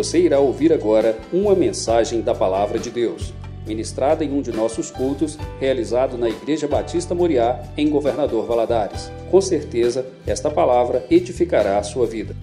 Você 0.00 0.18
irá 0.18 0.40
ouvir 0.40 0.72
agora 0.72 1.20
uma 1.30 1.54
mensagem 1.54 2.22
da 2.22 2.34
Palavra 2.34 2.78
de 2.78 2.90
Deus, 2.90 3.34
ministrada 3.66 4.24
em 4.24 4.32
um 4.32 4.40
de 4.40 4.50
nossos 4.50 4.90
cultos, 4.90 5.36
realizado 5.60 6.16
na 6.16 6.26
Igreja 6.26 6.66
Batista 6.66 7.14
Moriá, 7.14 7.70
em 7.76 7.90
Governador 7.90 8.46
Valadares. 8.46 9.10
Com 9.30 9.42
certeza, 9.42 10.10
esta 10.26 10.50
palavra 10.50 11.06
edificará 11.10 11.78
a 11.78 11.82
sua 11.82 12.06
vida. 12.06 12.34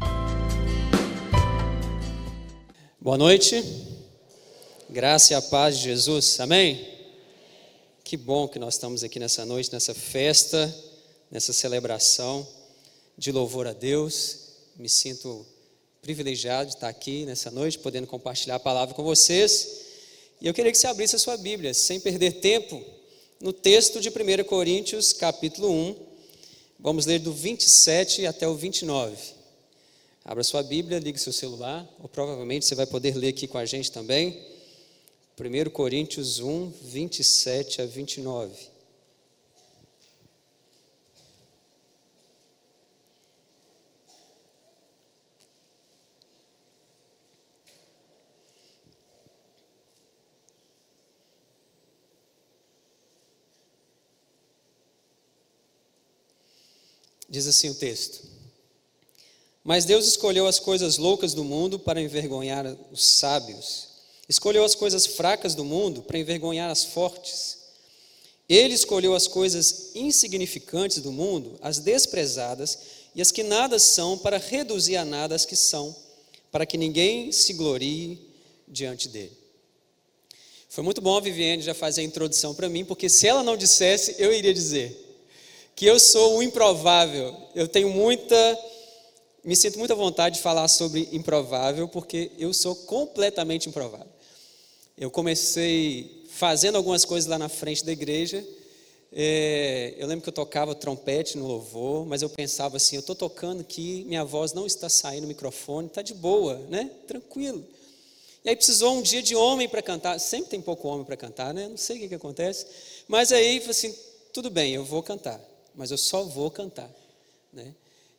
Boa 3.01 3.17
noite, 3.17 3.63
graça 4.87 5.33
e 5.33 5.35
a 5.35 5.41
paz 5.41 5.79
de 5.79 5.85
Jesus, 5.85 6.39
amém? 6.39 6.87
Que 8.03 8.15
bom 8.15 8.47
que 8.47 8.59
nós 8.59 8.75
estamos 8.75 9.03
aqui 9.03 9.17
nessa 9.17 9.43
noite, 9.45 9.73
nessa 9.73 9.95
festa, 9.95 10.71
nessa 11.31 11.51
celebração 11.51 12.47
de 13.17 13.31
louvor 13.31 13.65
a 13.65 13.73
Deus. 13.73 14.45
Me 14.77 14.87
sinto 14.87 15.43
privilegiado 16.07 16.69
de 16.69 16.75
estar 16.75 16.87
aqui 16.87 17.25
nessa 17.25 17.51
noite, 17.51 17.77
podendo 17.79 18.07
compartilhar 18.07 18.55
a 18.55 18.59
palavra 18.59 18.95
com 18.95 19.03
vocês. 19.03 19.81
E 20.39 20.47
eu 20.47 20.53
queria 20.53 20.71
que 20.71 20.77
você 20.77 20.87
abrisse 20.87 21.17
a 21.17 21.19
sua 21.19 21.35
Bíblia, 21.35 21.73
sem 21.73 21.99
perder 21.99 22.39
tempo, 22.39 22.81
no 23.41 23.51
texto 23.51 23.99
de 23.99 24.07
1 24.07 24.45
Coríntios, 24.45 25.11
capítulo 25.11 25.69
1. 25.69 25.95
Vamos 26.79 27.05
ler 27.05 27.19
do 27.19 27.33
27 27.33 28.25
até 28.25 28.47
o 28.47 28.55
29. 28.55 29.17
Abra 30.23 30.45
sua 30.45 30.63
Bíblia, 30.63 30.97
ligue 30.97 31.19
seu 31.19 31.33
celular, 31.33 31.85
ou 31.99 32.07
provavelmente 32.07 32.65
você 32.65 32.73
vai 32.73 32.85
poder 32.85 33.13
ler 33.17 33.27
aqui 33.27 33.45
com 33.45 33.57
a 33.57 33.65
gente 33.65 33.91
também. 33.91 34.41
1 35.37 35.69
Coríntios 35.71 36.39
1, 36.39 36.71
27 36.83 37.81
a 37.81 37.85
29. 37.85 38.53
Diz 57.29 57.47
assim 57.47 57.69
o 57.69 57.75
texto. 57.75 58.21
Mas 59.63 59.83
Deus 59.83 60.07
escolheu 60.07 60.47
as 60.47 60.59
coisas 60.59 60.97
loucas 60.97 61.33
do 61.33 61.43
mundo 61.43 61.77
para 61.77 62.01
envergonhar 62.01 62.65
os 62.89 63.05
sábios. 63.05 63.89
Escolheu 64.29 64.63
as 64.63 64.75
coisas 64.75 65.05
fracas 65.05 65.55
do 65.55 65.65
mundo 65.65 66.01
para 66.01 66.17
envergonhar 66.17 66.69
as 66.69 66.85
fortes. 66.85 67.57
Ele 68.47 68.73
escolheu 68.73 69.13
as 69.13 69.27
coisas 69.27 69.91
insignificantes 69.93 70.99
do 70.99 71.11
mundo, 71.11 71.57
as 71.61 71.79
desprezadas 71.79 72.77
e 73.13 73.21
as 73.21 73.29
que 73.29 73.43
nada 73.43 73.77
são, 73.77 74.17
para 74.17 74.37
reduzir 74.37 74.95
a 74.95 75.03
nada 75.03 75.35
as 75.35 75.45
que 75.45 75.55
são, 75.55 75.93
para 76.49 76.65
que 76.65 76.77
ninguém 76.77 77.31
se 77.33 77.51
glorie 77.51 78.21
diante 78.65 79.09
dele. 79.09 79.35
Foi 80.69 80.83
muito 80.83 81.01
bom 81.01 81.17
a 81.17 81.21
Viviane 81.21 81.61
já 81.61 81.73
fazer 81.73 82.01
a 82.01 82.05
introdução 82.05 82.55
para 82.55 82.69
mim, 82.69 82.85
porque 82.85 83.09
se 83.09 83.27
ela 83.27 83.43
não 83.43 83.57
dissesse, 83.57 84.15
eu 84.17 84.31
iria 84.33 84.53
dizer 84.53 85.06
que 85.77 85.85
eu 85.85 85.99
sou 85.99 86.39
o 86.39 86.43
improvável. 86.43 87.33
Eu 87.53 87.67
tenho 87.67 87.89
muita 87.89 88.35
me 89.43 89.55
sinto 89.55 89.79
muito 89.79 89.93
à 89.93 89.95
vontade 89.95 90.35
de 90.35 90.41
falar 90.41 90.67
sobre 90.67 91.07
improvável, 91.13 91.87
porque 91.87 92.31
eu 92.37 92.53
sou 92.53 92.75
completamente 92.75 93.69
improvável. 93.69 94.11
Eu 94.97 95.09
comecei 95.09 96.25
fazendo 96.31 96.75
algumas 96.75 97.05
coisas 97.05 97.29
lá 97.29 97.37
na 97.37 97.47
frente 97.47 97.85
da 97.85 97.91
igreja. 97.93 98.45
É, 99.13 99.93
eu 99.97 100.05
lembro 100.05 100.23
que 100.23 100.29
eu 100.29 100.33
tocava 100.33 100.75
trompete 100.75 101.37
no 101.37 101.47
louvor, 101.47 102.05
mas 102.05 102.21
eu 102.21 102.29
pensava 102.29 102.75
assim: 102.75 102.97
eu 102.97 102.99
estou 102.99 103.15
tocando 103.15 103.61
aqui, 103.61 104.03
minha 104.05 104.25
voz 104.25 104.51
não 104.51 104.65
está 104.65 104.89
saindo 104.89 105.21
no 105.21 105.27
microfone, 105.29 105.87
está 105.87 106.01
de 106.01 106.13
boa, 106.13 106.57
né? 106.69 106.91
Tranquilo. 107.07 107.63
E 108.43 108.49
aí 108.49 108.55
precisou 108.55 108.97
um 108.97 109.01
dia 109.01 109.21
de 109.21 109.35
homem 109.35 109.69
para 109.69 109.81
cantar. 109.81 110.19
Sempre 110.19 110.49
tem 110.49 110.61
pouco 110.61 110.87
homem 110.87 111.05
para 111.05 111.15
cantar, 111.15 111.53
né? 111.53 111.67
Não 111.69 111.77
sei 111.77 111.97
o 111.97 111.99
que, 112.01 112.09
que 112.09 112.15
acontece. 112.15 112.65
Mas 113.07 113.31
aí, 113.31 113.63
assim, 113.69 113.95
tudo 114.33 114.49
bem, 114.49 114.73
eu 114.73 114.83
vou 114.83 115.01
cantar, 115.01 115.39
mas 115.77 115.91
eu 115.91 115.97
só 115.97 116.23
vou 116.23 116.51
cantar, 116.51 116.93
né? 117.53 117.73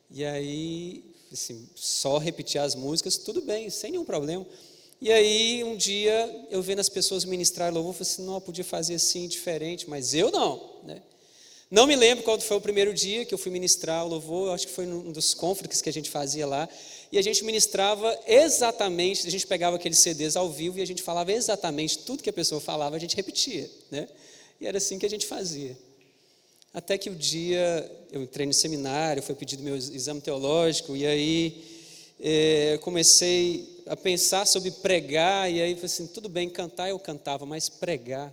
E 0.09 0.25
aí 0.25 1.03
assim, 1.31 1.67
só 1.75 2.17
repetir 2.17 2.59
as 2.59 2.75
músicas, 2.75 3.17
tudo 3.17 3.41
bem, 3.41 3.69
sem 3.69 3.91
nenhum 3.91 4.05
problema. 4.05 4.45
E 5.01 5.11
aí, 5.11 5.63
um 5.63 5.77
dia, 5.77 6.47
eu 6.49 6.61
vendo 6.61 6.79
as 6.79 6.89
pessoas 6.89 7.23
ministrar 7.23 7.73
louvor, 7.73 7.91
eu 7.91 7.93
falei 7.93 8.11
assim, 8.11 8.25
não, 8.25 8.41
podia 8.41 8.65
fazer 8.65 8.95
assim, 8.95 9.27
diferente, 9.27 9.89
mas 9.89 10.13
eu 10.13 10.29
não, 10.31 10.81
né? 10.83 11.01
Não 11.71 11.85
me 11.85 11.95
lembro 11.95 12.23
qual 12.23 12.39
foi 12.41 12.57
o 12.57 12.61
primeiro 12.61 12.91
dia 12.93 13.23
que 13.23 13.33
eu 13.33 13.37
fui 13.37 13.51
ministrar 13.51 14.03
o 14.03 14.09
louvor, 14.09 14.53
acho 14.53 14.67
que 14.67 14.73
foi 14.73 14.87
um 14.87 15.11
dos 15.11 15.35
conflitos 15.35 15.81
que 15.81 15.87
a 15.87 15.93
gente 15.93 16.09
fazia 16.09 16.45
lá, 16.47 16.67
e 17.11 17.17
a 17.17 17.21
gente 17.21 17.45
ministrava 17.45 18.19
exatamente, 18.25 19.25
a 19.27 19.31
gente 19.31 19.45
pegava 19.45 19.75
aqueles 19.75 19.99
CDs 19.99 20.35
ao 20.35 20.49
vivo 20.49 20.79
e 20.79 20.81
a 20.81 20.87
gente 20.87 21.03
falava 21.03 21.31
exatamente 21.31 21.99
tudo 21.99 22.23
que 22.23 22.29
a 22.29 22.33
pessoa 22.33 22.59
falava, 22.59 22.95
a 22.95 22.99
gente 22.99 23.15
repetia, 23.15 23.69
né? 23.91 24.09
E 24.59 24.65
era 24.65 24.79
assim 24.79 24.97
que 24.97 25.05
a 25.05 25.09
gente 25.09 25.27
fazia. 25.27 25.77
Até 26.73 26.97
que 26.97 27.09
o 27.09 27.15
dia 27.15 27.91
eu 28.11 28.21
entrei 28.21 28.45
no 28.45 28.53
seminário, 28.53 29.23
foi 29.23 29.33
pedido 29.33 29.63
meu 29.63 29.75
exame 29.75 30.21
teológico, 30.21 30.95
e 30.95 31.05
aí 31.05 31.63
é, 32.19 32.77
comecei 32.81 33.83
a 33.87 33.95
pensar 33.95 34.45
sobre 34.45 34.69
pregar, 34.69 35.51
e 35.51 35.61
aí 35.61 35.73
falei 35.73 35.85
assim: 35.85 36.05
tudo 36.05 36.29
bem, 36.29 36.47
cantar 36.47 36.89
eu 36.89 36.99
cantava, 36.99 37.45
mas 37.45 37.69
pregar, 37.69 38.31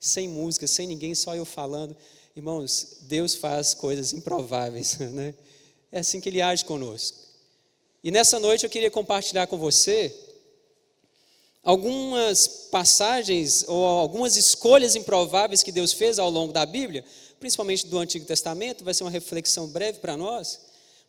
sem 0.00 0.28
música, 0.28 0.66
sem 0.66 0.88
ninguém, 0.88 1.14
só 1.14 1.36
eu 1.36 1.44
falando. 1.44 1.96
Irmãos, 2.34 2.98
Deus 3.02 3.36
faz 3.36 3.74
coisas 3.74 4.12
improváveis, 4.12 4.98
né? 5.12 5.34
É 5.92 6.00
assim 6.00 6.20
que 6.20 6.28
Ele 6.28 6.42
age 6.42 6.64
conosco. 6.64 7.16
E 8.02 8.10
nessa 8.10 8.40
noite 8.40 8.64
eu 8.64 8.70
queria 8.70 8.90
compartilhar 8.90 9.46
com 9.46 9.56
você 9.56 10.14
algumas 11.62 12.46
passagens 12.70 13.64
ou 13.68 13.84
algumas 13.84 14.36
escolhas 14.36 14.96
improváveis 14.96 15.62
que 15.62 15.72
Deus 15.72 15.92
fez 15.92 16.18
ao 16.18 16.30
longo 16.30 16.52
da 16.52 16.64
Bíblia 16.64 17.04
principalmente 17.38 17.86
do 17.86 17.98
Antigo 17.98 18.24
Testamento, 18.24 18.84
vai 18.84 18.94
ser 18.94 19.04
uma 19.04 19.10
reflexão 19.10 19.66
breve 19.68 19.98
para 20.00 20.16
nós, 20.16 20.60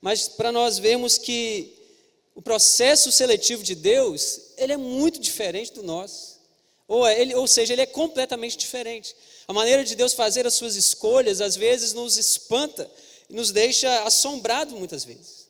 mas 0.02 0.28
para 0.28 0.52
nós 0.52 0.78
vermos 0.78 1.18
que 1.18 1.74
o 2.36 2.42
processo 2.42 3.12
seletivo 3.12 3.64
de 3.64 3.76
Deus, 3.76 4.40
ele 4.58 4.74
é 4.74 4.78
muito 4.78 5.20
diferente 5.20 5.74
do 5.74 5.84
nosso. 5.84 6.40
Ou, 6.88 7.06
é, 7.06 7.20
ele, 7.20 7.36
ou 7.36 7.46
seja, 7.46 7.74
ele 7.74 7.82
é 7.82 7.86
completamente 7.86 8.58
diferente. 8.58 9.16
A 9.48 9.54
maneira 9.54 9.84
de 9.84 9.96
Deus 9.96 10.14
fazer 10.14 10.48
as 10.48 10.56
suas 10.56 10.76
escolhas, 10.76 11.42
às 11.42 11.56
vezes, 11.56 11.94
nos 11.94 12.18
espanta 12.18 12.90
e 13.30 13.34
nos 13.34 13.52
deixa 13.52 14.04
assombrado 14.04 14.76
muitas 14.76 15.04
vezes. 15.04 15.48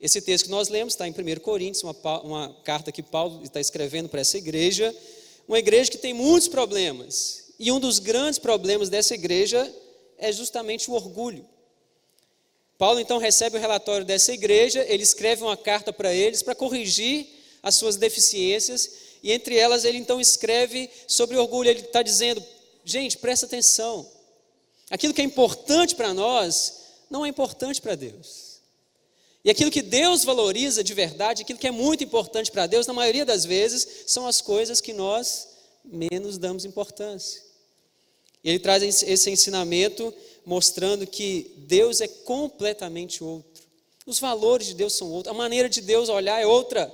Esse 0.00 0.22
texto 0.22 0.44
que 0.44 0.50
nós 0.50 0.68
lemos 0.68 0.94
está 0.94 1.08
em 1.08 1.10
1 1.10 1.40
Coríntios, 1.40 1.82
uma, 1.82 2.20
uma 2.20 2.56
carta 2.62 2.92
que 2.92 3.02
Paulo 3.02 3.42
está 3.42 3.60
escrevendo 3.60 4.08
para 4.08 4.20
essa 4.20 4.38
igreja, 4.38 4.94
uma 5.48 5.58
igreja 5.58 5.90
que 5.90 5.98
tem 5.98 6.14
muitos 6.14 6.46
problemas, 6.48 7.47
e 7.58 7.72
um 7.72 7.80
dos 7.80 7.98
grandes 7.98 8.38
problemas 8.38 8.88
dessa 8.88 9.14
igreja 9.14 9.72
é 10.16 10.30
justamente 10.32 10.90
o 10.90 10.94
orgulho. 10.94 11.46
Paulo 12.76 13.00
então 13.00 13.18
recebe 13.18 13.56
o 13.56 13.60
relatório 13.60 14.06
dessa 14.06 14.32
igreja, 14.32 14.84
ele 14.88 15.02
escreve 15.02 15.42
uma 15.42 15.56
carta 15.56 15.92
para 15.92 16.14
eles 16.14 16.42
para 16.42 16.54
corrigir 16.54 17.26
as 17.60 17.74
suas 17.74 17.96
deficiências, 17.96 18.90
e 19.20 19.32
entre 19.32 19.56
elas 19.56 19.84
ele 19.84 19.98
então 19.98 20.20
escreve 20.20 20.88
sobre 21.08 21.36
orgulho. 21.36 21.68
Ele 21.68 21.80
está 21.80 22.02
dizendo: 22.02 22.42
gente, 22.84 23.18
presta 23.18 23.46
atenção, 23.46 24.08
aquilo 24.88 25.12
que 25.12 25.20
é 25.20 25.24
importante 25.24 25.96
para 25.96 26.14
nós 26.14 26.84
não 27.10 27.26
é 27.26 27.28
importante 27.28 27.80
para 27.82 27.96
Deus. 27.96 28.48
E 29.44 29.50
aquilo 29.50 29.70
que 29.70 29.82
Deus 29.82 30.24
valoriza 30.24 30.84
de 30.84 30.94
verdade, 30.94 31.42
aquilo 31.42 31.58
que 31.58 31.66
é 31.66 31.72
muito 31.72 32.04
importante 32.04 32.50
para 32.50 32.66
Deus, 32.66 32.86
na 32.86 32.92
maioria 32.92 33.24
das 33.24 33.44
vezes, 33.44 34.04
são 34.06 34.26
as 34.26 34.40
coisas 34.40 34.80
que 34.80 34.92
nós 34.92 35.48
menos 35.84 36.38
damos 36.38 36.64
importância. 36.64 37.47
Ele 38.48 38.58
traz 38.58 38.82
esse 39.02 39.30
ensinamento 39.30 40.12
mostrando 40.42 41.06
que 41.06 41.52
Deus 41.58 42.00
é 42.00 42.08
completamente 42.08 43.22
outro. 43.22 43.62
Os 44.06 44.18
valores 44.18 44.68
de 44.68 44.74
Deus 44.74 44.94
são 44.94 45.10
outros, 45.10 45.34
a 45.34 45.36
maneira 45.36 45.68
de 45.68 45.82
Deus 45.82 46.08
olhar 46.08 46.40
é 46.40 46.46
outra. 46.46 46.90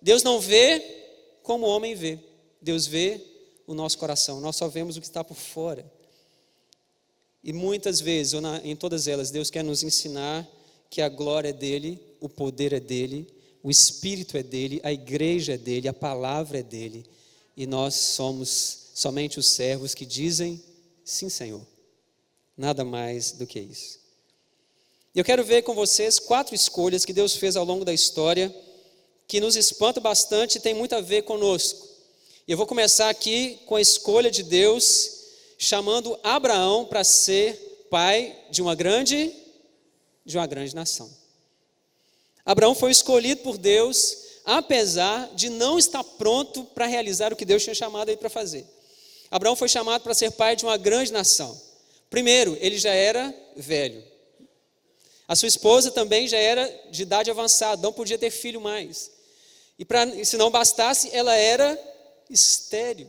Deus 0.00 0.22
não 0.22 0.38
vê 0.38 0.80
como 1.42 1.66
o 1.66 1.68
homem 1.68 1.96
vê, 1.96 2.20
Deus 2.60 2.86
vê 2.86 3.20
o 3.66 3.74
nosso 3.74 3.98
coração, 3.98 4.40
nós 4.40 4.54
só 4.54 4.68
vemos 4.68 4.96
o 4.96 5.00
que 5.00 5.06
está 5.06 5.24
por 5.24 5.36
fora. 5.36 5.84
E 7.42 7.52
muitas 7.52 8.00
vezes, 8.00 8.34
ou 8.34 8.40
na, 8.40 8.60
em 8.62 8.76
todas 8.76 9.08
elas, 9.08 9.32
Deus 9.32 9.50
quer 9.50 9.64
nos 9.64 9.82
ensinar 9.82 10.48
que 10.88 11.02
a 11.02 11.08
glória 11.08 11.48
é 11.48 11.52
dele, 11.52 12.00
o 12.20 12.28
poder 12.28 12.72
é 12.72 12.78
dele, 12.78 13.26
o 13.60 13.72
Espírito 13.72 14.38
é 14.38 14.42
dele, 14.44 14.80
a 14.84 14.92
igreja 14.92 15.54
é 15.54 15.58
dele, 15.58 15.88
a 15.88 15.92
palavra 15.92 16.60
é 16.60 16.62
dele, 16.62 17.04
e 17.56 17.66
nós 17.66 17.96
somos 17.96 18.90
somente 18.94 19.40
os 19.40 19.48
servos 19.48 19.96
que 19.96 20.06
dizem 20.06 20.62
Sim, 21.04 21.28
Senhor. 21.28 21.66
Nada 22.56 22.84
mais 22.84 23.32
do 23.32 23.46
que 23.46 23.58
isso. 23.58 24.00
Eu 25.14 25.24
quero 25.24 25.44
ver 25.44 25.62
com 25.62 25.74
vocês 25.74 26.18
quatro 26.18 26.54
escolhas 26.54 27.04
que 27.04 27.12
Deus 27.12 27.36
fez 27.36 27.56
ao 27.56 27.64
longo 27.64 27.84
da 27.84 27.92
história 27.92 28.54
que 29.26 29.40
nos 29.40 29.56
espanta 29.56 30.00
bastante 30.00 30.56
e 30.56 30.60
tem 30.60 30.74
muito 30.74 30.94
a 30.94 31.00
ver 31.00 31.22
conosco. 31.22 31.88
Eu 32.46 32.56
vou 32.56 32.66
começar 32.66 33.08
aqui 33.08 33.60
com 33.66 33.76
a 33.76 33.80
escolha 33.80 34.30
de 34.30 34.42
Deus 34.42 35.10
chamando 35.58 36.18
Abraão 36.22 36.84
para 36.84 37.04
ser 37.04 37.86
pai 37.90 38.36
de 38.50 38.60
uma 38.60 38.74
grande 38.74 39.32
de 40.24 40.36
uma 40.36 40.46
grande 40.46 40.74
nação. 40.74 41.10
Abraão 42.44 42.74
foi 42.74 42.90
escolhido 42.90 43.42
por 43.42 43.58
Deus 43.58 44.18
apesar 44.44 45.30
de 45.34 45.48
não 45.48 45.78
estar 45.78 46.02
pronto 46.02 46.64
para 46.64 46.86
realizar 46.86 47.32
o 47.32 47.36
que 47.36 47.44
Deus 47.44 47.62
tinha 47.62 47.74
chamado 47.74 48.08
ele 48.08 48.16
para 48.16 48.30
fazer. 48.30 48.66
Abraão 49.32 49.56
foi 49.56 49.66
chamado 49.66 50.02
para 50.02 50.12
ser 50.12 50.30
pai 50.32 50.54
de 50.54 50.62
uma 50.62 50.76
grande 50.76 51.10
nação. 51.10 51.58
Primeiro, 52.10 52.54
ele 52.60 52.76
já 52.76 52.92
era 52.92 53.34
velho. 53.56 54.04
A 55.26 55.34
sua 55.34 55.48
esposa 55.48 55.90
também 55.90 56.28
já 56.28 56.36
era 56.36 56.68
de 56.90 57.00
idade 57.00 57.30
avançada, 57.30 57.80
não 57.80 57.94
podia 57.94 58.18
ter 58.18 58.30
filho 58.30 58.60
mais. 58.60 59.10
E 59.78 59.86
pra, 59.86 60.06
se 60.22 60.36
não 60.36 60.50
bastasse, 60.50 61.08
ela 61.14 61.34
era 61.34 61.80
estéril. 62.28 63.08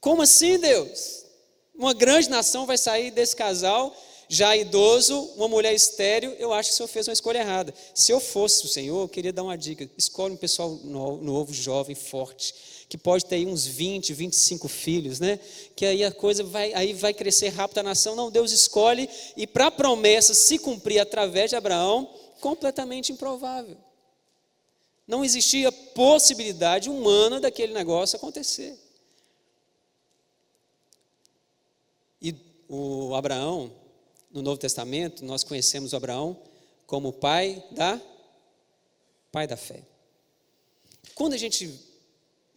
Como 0.00 0.22
assim, 0.22 0.58
Deus? 0.58 1.26
Uma 1.72 1.94
grande 1.94 2.28
nação 2.28 2.66
vai 2.66 2.76
sair 2.76 3.12
desse 3.12 3.36
casal 3.36 3.96
já 4.28 4.54
idoso, 4.56 5.18
uma 5.36 5.48
mulher 5.48 5.74
estéril, 5.74 6.32
eu 6.32 6.52
acho 6.52 6.68
que 6.68 6.74
o 6.74 6.76
senhor 6.76 6.88
fez 6.88 7.08
uma 7.08 7.14
escolha 7.14 7.38
errada. 7.38 7.72
Se 7.94 8.12
eu 8.12 8.20
fosse 8.20 8.64
o 8.66 8.68
senhor, 8.68 9.00
eu 9.00 9.08
queria 9.08 9.32
dar 9.32 9.42
uma 9.42 9.56
dica: 9.56 9.88
escolhe 9.96 10.34
um 10.34 10.36
pessoal 10.36 10.70
novo, 10.70 11.52
jovem, 11.54 11.94
forte, 11.94 12.54
que 12.88 12.98
pode 12.98 13.24
ter 13.24 13.36
aí 13.36 13.46
uns 13.46 13.66
20, 13.66 14.12
25 14.12 14.68
filhos, 14.68 15.18
né? 15.18 15.40
Que 15.74 15.86
aí 15.86 16.04
a 16.04 16.12
coisa 16.12 16.44
vai, 16.44 16.74
aí 16.74 16.92
vai 16.92 17.14
crescer 17.14 17.48
rápido 17.48 17.78
a 17.78 17.82
nação. 17.82 18.14
Não, 18.14 18.30
Deus 18.30 18.52
escolhe, 18.52 19.08
e 19.36 19.46
para 19.46 19.68
a 19.68 19.70
promessa 19.70 20.34
se 20.34 20.58
cumprir 20.58 20.98
através 20.98 21.48
de 21.48 21.56
Abraão, 21.56 22.08
completamente 22.40 23.12
improvável. 23.12 23.76
Não 25.06 25.24
existia 25.24 25.72
possibilidade 25.72 26.90
humana 26.90 27.40
daquele 27.40 27.72
negócio 27.72 28.16
acontecer. 28.16 28.78
E 32.20 32.34
o 32.68 33.14
Abraão, 33.14 33.72
no 34.30 34.42
Novo 34.42 34.58
Testamento, 34.58 35.24
nós 35.24 35.42
conhecemos 35.42 35.94
Abraão 35.94 36.36
como 36.86 37.12
pai 37.12 37.62
da 37.70 38.00
pai 39.30 39.46
da 39.46 39.56
fé. 39.56 39.82
Quando 41.14 41.34
a 41.34 41.36
gente 41.36 41.70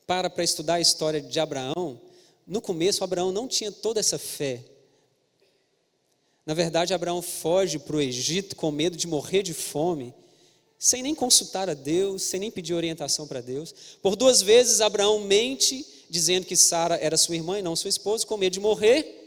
para 0.06 0.30
para 0.30 0.44
estudar 0.44 0.76
a 0.76 0.82
história 0.82 1.22
de 1.22 1.40
Abraão, 1.40 2.00
no 2.46 2.62
começo 2.62 3.04
Abraão 3.04 3.32
não 3.32 3.48
tinha 3.48 3.72
toda 3.72 4.00
essa 4.00 4.18
fé. 4.18 4.64
Na 6.46 6.54
verdade, 6.54 6.94
Abraão 6.94 7.22
foge 7.22 7.78
para 7.80 7.96
o 7.96 8.02
Egito 8.02 8.56
com 8.56 8.72
medo 8.72 8.98
de 8.98 9.08
morrer 9.08 9.44
de 9.44 9.54
fome, 9.54 10.14
sem 10.78 11.04
nem 11.04 11.14
consultar 11.14 11.70
a 11.70 11.74
Deus, 11.74 12.24
sem 12.24 12.40
nem 12.40 12.50
pedir 12.50 12.74
orientação 12.74 13.28
para 13.28 13.40
Deus. 13.40 13.74
Por 14.02 14.16
duas 14.16 14.42
vezes 14.42 14.82
Abraão 14.82 15.20
mente, 15.20 15.86
dizendo 16.10 16.46
que 16.46 16.56
Sara 16.56 16.96
era 16.96 17.16
sua 17.16 17.36
irmã 17.36 17.60
e 17.60 17.62
não 17.62 17.76
sua 17.76 17.90
esposa, 17.90 18.26
com 18.26 18.36
medo 18.36 18.54
de 18.54 18.60
morrer. 18.60 19.21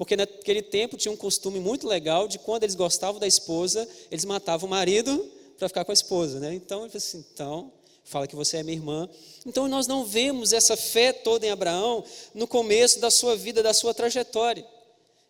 Porque 0.00 0.16
naquele 0.16 0.62
tempo 0.62 0.96
tinha 0.96 1.12
um 1.12 1.16
costume 1.16 1.60
muito 1.60 1.86
legal 1.86 2.26
de 2.26 2.38
quando 2.38 2.62
eles 2.62 2.74
gostavam 2.74 3.20
da 3.20 3.26
esposa, 3.26 3.86
eles 4.10 4.24
matavam 4.24 4.66
o 4.66 4.70
marido 4.70 5.30
para 5.58 5.68
ficar 5.68 5.84
com 5.84 5.92
a 5.92 5.94
esposa, 5.94 6.40
né? 6.40 6.54
Então 6.54 6.84
ele 6.84 6.88
falou 6.88 6.96
assim, 6.96 7.26
então, 7.30 7.70
fala 8.02 8.26
que 8.26 8.34
você 8.34 8.56
é 8.56 8.62
minha 8.62 8.78
irmã. 8.78 9.06
Então 9.44 9.68
nós 9.68 9.86
não 9.86 10.06
vemos 10.06 10.54
essa 10.54 10.74
fé 10.74 11.12
toda 11.12 11.44
em 11.44 11.50
Abraão 11.50 12.02
no 12.32 12.46
começo 12.46 12.98
da 12.98 13.10
sua 13.10 13.36
vida, 13.36 13.62
da 13.62 13.74
sua 13.74 13.92
trajetória. 13.92 14.66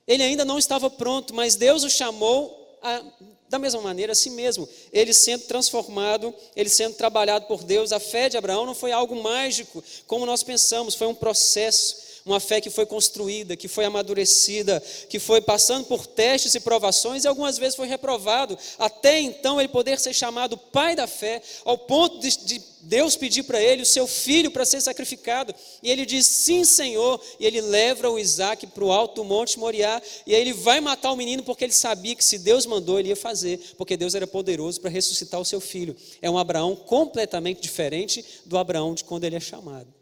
Ele 0.07 0.23
ainda 0.23 0.45
não 0.45 0.57
estava 0.57 0.89
pronto, 0.89 1.35
mas 1.35 1.57
Deus 1.57 1.83
o 1.83 1.91
chamou 1.91 2.79
a, 2.81 3.03
da 3.49 3.59
mesma 3.59 3.81
maneira 3.81 4.13
a 4.13 4.15
si 4.15 4.31
mesmo. 4.31 4.69
Ele 4.93 5.13
sendo 5.13 5.47
transformado, 5.47 6.33
ele 6.55 6.69
sendo 6.69 6.95
trabalhado 6.95 7.47
por 7.47 7.65
Deus. 7.65 7.91
A 7.91 7.99
fé 7.99 8.29
de 8.29 8.37
Abraão 8.37 8.67
não 8.67 8.75
foi 8.77 8.93
algo 8.93 9.21
mágico, 9.21 9.83
como 10.07 10.25
nós 10.25 10.45
pensamos, 10.45 10.95
foi 10.95 11.09
um 11.09 11.15
processo 11.15 12.10
uma 12.25 12.41
fé 12.41 12.61
que 12.61 12.71
foi 12.71 12.87
construída, 12.87 13.57
que 13.57 13.69
foi 13.69 13.85
amadurecida, 13.85 14.83
que 15.09 15.19
foi 15.19 15.41
passando 15.41 15.87
por 15.87 16.07
testes 16.07 16.55
e 16.55 16.61
provações 16.61 17.25
e 17.25 17.29
algumas 17.29 17.59
vezes 17.59 17.77
foi 17.77 17.87
reprovado, 17.87 18.59
até 18.79 19.21
então 19.21 19.61
ele 19.61 19.69
poder 19.69 19.99
ser 19.99 20.15
chamado 20.15 20.57
pai 20.57 20.95
da 20.95 21.07
fé, 21.07 21.43
ao 21.65 21.79
ponto 21.79 22.19
de, 22.19 22.37
de 22.45 22.71
Deus 22.83 23.17
pedir 23.17 23.43
para 23.43 23.61
ele 23.61 23.83
o 23.83 23.87
seu 23.87 24.07
filho 24.07 24.51
para 24.51 24.65
ser 24.65 24.81
sacrificado, 24.81 25.55
e 25.83 25.91
ele 25.91 26.07
diz 26.07 26.27
sim, 26.27 26.65
Senhor, 26.65 27.21
e 27.39 27.47
ele 27.47 27.61
leva 27.61 28.09
o 28.09 28.19
Isaac 28.19 28.67
para 28.69 28.85
o 28.85 28.93
alto 28.93 29.17
do 29.17 29.25
monte 29.25 29.59
Moriá, 29.59 30.01
e 30.27 30.35
aí 30.35 30.41
ele 30.41 30.53
vai 30.53 30.81
matar 30.81 31.13
o 31.13 31.17
menino 31.17 31.43
porque 31.43 31.65
ele 31.65 31.73
sabia 31.73 32.15
que 32.15 32.25
se 32.25 32.39
Deus 32.39 32.67
mandou 32.67 32.99
ele 32.99 33.11
ia 33.11 33.17
fazer, 33.17 33.75
porque 33.77 33.97
Deus 33.97 34.15
era 34.15 34.27
poderoso 34.27 34.81
para 34.81 34.91
ressuscitar 34.91 35.41
o 35.41 35.45
seu 35.45 35.61
filho. 35.61 35.97
É 36.23 36.31
um 36.31 36.39
Abraão 36.39 36.75
completamente 36.75 37.61
diferente 37.61 38.25
do 38.47 38.57
Abraão 38.57 38.95
de 38.95 39.05
quando 39.05 39.25
ele 39.25 39.37
é 39.37 39.41
chamado. 39.41 40.00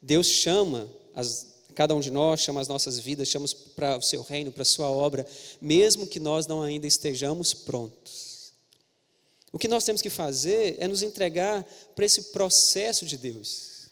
Deus 0.00 0.26
chama 0.26 0.88
as, 1.14 1.46
cada 1.74 1.94
um 1.94 2.00
de 2.00 2.10
nós, 2.10 2.40
chama 2.40 2.60
as 2.60 2.68
nossas 2.68 2.98
vidas, 2.98 3.28
chama 3.28 3.46
para 3.74 3.98
o 3.98 4.02
seu 4.02 4.22
reino, 4.22 4.52
para 4.52 4.62
a 4.62 4.66
sua 4.66 4.90
obra, 4.90 5.26
mesmo 5.60 6.06
que 6.06 6.20
nós 6.20 6.46
não 6.46 6.62
ainda 6.62 6.86
estejamos 6.86 7.52
prontos. 7.52 8.52
O 9.52 9.58
que 9.58 9.68
nós 9.68 9.84
temos 9.84 10.00
que 10.00 10.10
fazer 10.10 10.76
é 10.78 10.86
nos 10.86 11.02
entregar 11.02 11.64
para 11.94 12.04
esse 12.04 12.24
processo 12.24 13.04
de 13.04 13.16
Deus, 13.16 13.88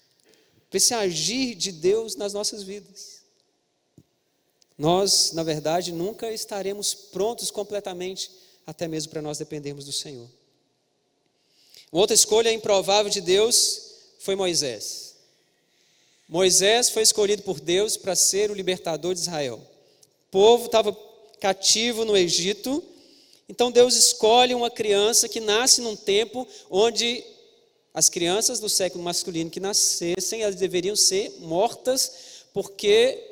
para 0.70 0.76
esse 0.76 0.94
agir 0.94 1.54
de 1.54 1.72
Deus 1.72 2.14
nas 2.14 2.32
nossas 2.32 2.62
vidas. 2.62 3.18
Nós, 4.76 5.32
na 5.32 5.42
verdade, 5.42 5.90
nunca 5.92 6.30
estaremos 6.32 6.94
prontos 6.94 7.50
completamente, 7.50 8.30
até 8.64 8.86
mesmo 8.86 9.10
para 9.10 9.20
nós 9.20 9.38
dependermos 9.38 9.84
do 9.84 9.92
Senhor. 9.92 10.28
Outra 11.90 12.14
escolha 12.14 12.52
improvável 12.52 13.10
de 13.10 13.20
Deus 13.20 13.80
foi 14.20 14.36
Moisés. 14.36 15.07
Moisés 16.28 16.90
foi 16.90 17.02
escolhido 17.02 17.42
por 17.42 17.58
Deus 17.58 17.96
para 17.96 18.14
ser 18.14 18.50
o 18.50 18.54
libertador 18.54 19.14
de 19.14 19.20
Israel. 19.20 19.56
O 19.56 20.30
povo 20.30 20.66
estava 20.66 20.94
cativo 21.40 22.04
no 22.04 22.14
Egito, 22.14 22.84
então 23.48 23.72
Deus 23.72 23.96
escolhe 23.96 24.54
uma 24.54 24.70
criança 24.70 25.26
que 25.26 25.40
nasce 25.40 25.80
num 25.80 25.96
tempo 25.96 26.46
onde 26.68 27.24
as 27.94 28.10
crianças 28.10 28.60
do 28.60 28.68
século 28.68 29.02
masculino 29.02 29.50
que 29.50 29.58
nascessem, 29.58 30.42
elas 30.42 30.56
deveriam 30.56 30.94
ser 30.94 31.32
mortas, 31.40 32.44
porque 32.52 33.24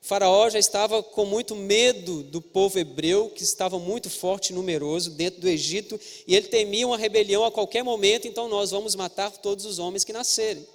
Faraó 0.00 0.48
já 0.48 0.58
estava 0.58 1.02
com 1.02 1.26
muito 1.26 1.54
medo 1.54 2.22
do 2.22 2.40
povo 2.40 2.78
hebreu, 2.78 3.28
que 3.28 3.44
estava 3.44 3.78
muito 3.78 4.08
forte 4.08 4.50
e 4.50 4.54
numeroso 4.54 5.10
dentro 5.10 5.40
do 5.40 5.48
Egito, 5.48 6.00
e 6.26 6.34
ele 6.34 6.48
temia 6.48 6.86
uma 6.86 6.96
rebelião 6.96 7.44
a 7.44 7.52
qualquer 7.52 7.84
momento, 7.84 8.26
então 8.26 8.48
nós 8.48 8.70
vamos 8.70 8.94
matar 8.94 9.30
todos 9.32 9.66
os 9.66 9.78
homens 9.78 10.02
que 10.02 10.14
nascerem. 10.14 10.66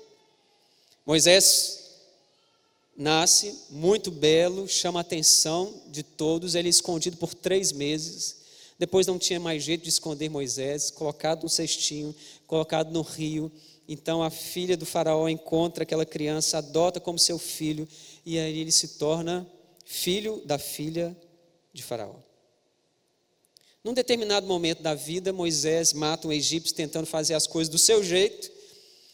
Moisés 1.08 1.86
nasce 2.98 3.60
muito 3.70 4.12
belo, 4.12 4.68
chama 4.68 5.00
a 5.00 5.02
atenção 5.02 5.74
de 5.88 6.04
todos, 6.04 6.54
ele 6.54 6.68
é 6.68 6.70
escondido 6.70 7.16
por 7.16 7.34
três 7.34 7.72
meses. 7.72 8.42
Depois 8.78 9.08
não 9.08 9.18
tinha 9.18 9.40
mais 9.40 9.64
jeito 9.64 9.84
de 9.84 9.90
esconder 9.90 10.28
Moisés, 10.28 10.92
colocado 10.92 11.44
no 11.44 11.50
cestinho, 11.50 12.14
colocado 12.46 12.92
no 12.92 13.04
rio. 13.04 13.50
Então 13.88 14.22
a 14.22 14.30
filha 14.30 14.76
do 14.76 14.86
faraó 14.86 15.30
encontra 15.30 15.84
aquela 15.84 16.06
criança, 16.06 16.58
adota 16.58 17.00
como 17.00 17.18
seu 17.18 17.40
filho, 17.40 17.88
e 18.26 18.38
aí 18.38 18.60
ele 18.60 18.72
se 18.74 18.90
torna 19.00 19.48
filho 19.86 20.42
da 20.46 20.60
filha 20.60 21.16
de 21.72 21.84
faraó. 21.84 22.16
Num 23.82 23.94
determinado 23.94 24.46
momento 24.46 24.84
da 24.84 24.94
vida, 24.94 25.32
Moisés 25.32 25.94
mata 25.94 26.28
um 26.28 26.34
egípcio 26.34 26.76
tentando 26.76 27.08
fazer 27.08 27.34
as 27.34 27.48
coisas 27.48 27.72
do 27.72 27.78
seu 27.78 28.04
jeito, 28.04 28.57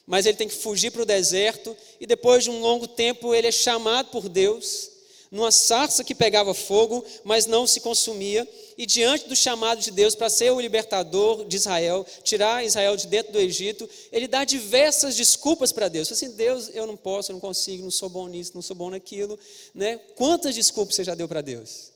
mas 0.06 0.26
ele 0.26 0.38
tem 0.38 0.48
que 0.48 0.56
fugir 0.56 0.92
para 0.92 1.02
o 1.02 1.06
deserto 1.06 1.76
e 2.00 2.06
depois 2.06 2.44
de 2.44 2.50
um 2.50 2.60
longo 2.60 2.88
tempo 2.88 3.34
ele 3.34 3.48
é 3.48 3.52
chamado 3.52 4.10
por 4.10 4.28
Deus 4.28 4.94
numa 5.34 5.52
sarça 5.52 6.04
que 6.04 6.14
pegava 6.14 6.54
fogo, 6.54 7.04
mas 7.24 7.48
não 7.48 7.66
se 7.66 7.80
consumia, 7.80 8.48
e 8.78 8.86
diante 8.86 9.28
do 9.28 9.36
chamado 9.36 9.82
de 9.82 9.90
Deus 9.90 10.14
para 10.14 10.30
ser 10.30 10.52
o 10.52 10.60
libertador 10.60 11.44
de 11.46 11.56
Israel, 11.56 12.06
tirar 12.24 12.64
Israel 12.64 12.96
de 12.96 13.08
dentro 13.08 13.34
do 13.34 13.40
Egito, 13.40 13.90
ele 14.12 14.28
dá 14.28 14.46
diversas 14.46 15.16
desculpas 15.16 15.72
para 15.72 15.90
Deus. 15.90 16.12
Assim, 16.12 16.30
Deus, 16.30 16.70
eu 16.76 16.86
não 16.86 16.96
posso, 16.96 17.32
eu 17.32 17.34
não 17.34 17.40
consigo, 17.40 17.82
não 17.82 17.90
sou 17.90 18.10
bom 18.10 18.28
nisso, 18.28 18.52
não 18.54 18.62
sou 18.62 18.76
bom 18.76 18.92
naquilo, 18.92 19.40
né? 19.74 19.98
Quantas 20.16 20.54
desculpas 20.54 20.94
você 20.94 21.04
já 21.04 21.16
deu 21.16 21.28
para 21.28 21.42
Deus? 21.42 21.92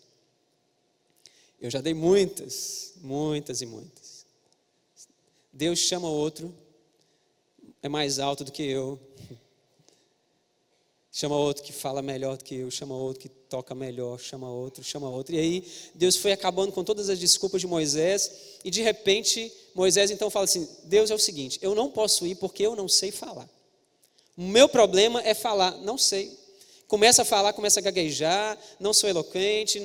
Eu 1.62 1.70
já 1.70 1.80
dei 1.80 1.94
muitas, 1.94 2.94
muitas 3.04 3.62
e 3.62 3.68
muitas. 3.68 4.26
Deus 5.54 5.78
chama 5.78 6.10
outro 6.10 6.52
é 7.82 7.90
mais 7.90 8.20
alto 8.20 8.44
do 8.44 8.52
que 8.52 8.64
eu. 8.64 9.00
Chama 11.12 11.36
outro 11.36 11.64
que 11.64 11.74
fala 11.74 12.02
melhor 12.02 12.38
do 12.38 12.44
que 12.44 12.54
eu, 12.54 12.70
chama 12.70 12.96
outro 12.96 13.22
que 13.22 13.30
toca 13.30 13.74
melhor, 13.74 14.20
chama 14.20 14.52
outro, 14.52 14.84
chama 14.84 15.10
outro. 15.10 15.34
E 15.34 15.40
aí 15.40 15.68
Deus 15.96 16.16
foi 16.16 16.32
acabando 16.32 16.72
com 16.72 16.84
todas 16.84 17.10
as 17.10 17.18
desculpas 17.18 17.60
de 17.62 17.66
Moisés, 17.66 18.60
e 18.64 18.70
de 18.70 18.84
repente 18.84 19.52
Moisés 19.74 20.12
então 20.12 20.30
fala 20.30 20.46
assim: 20.46 20.68
Deus 20.84 21.10
é 21.10 21.16
o 21.16 21.20
seguinte, 21.20 21.58
eu 21.62 21.74
não 21.74 21.90
posso 21.90 22.28
ir 22.28 22.36
porque 22.36 22.64
eu 22.64 22.76
não 22.76 22.88
sei 22.88 23.12
falar. 23.12 23.50
O 24.38 24.44
meu 24.44 24.70
problema 24.70 25.20
é 25.24 25.34
falar, 25.34 25.72
não 25.78 25.98
sei. 25.98 26.38
Começa 26.88 27.24
a 27.24 27.26
falar, 27.26 27.52
começa 27.54 27.80
a 27.80 27.84
gaguejar, 27.84 28.58
não 28.80 28.94
sou 28.94 29.10
eloquente, 29.10 29.80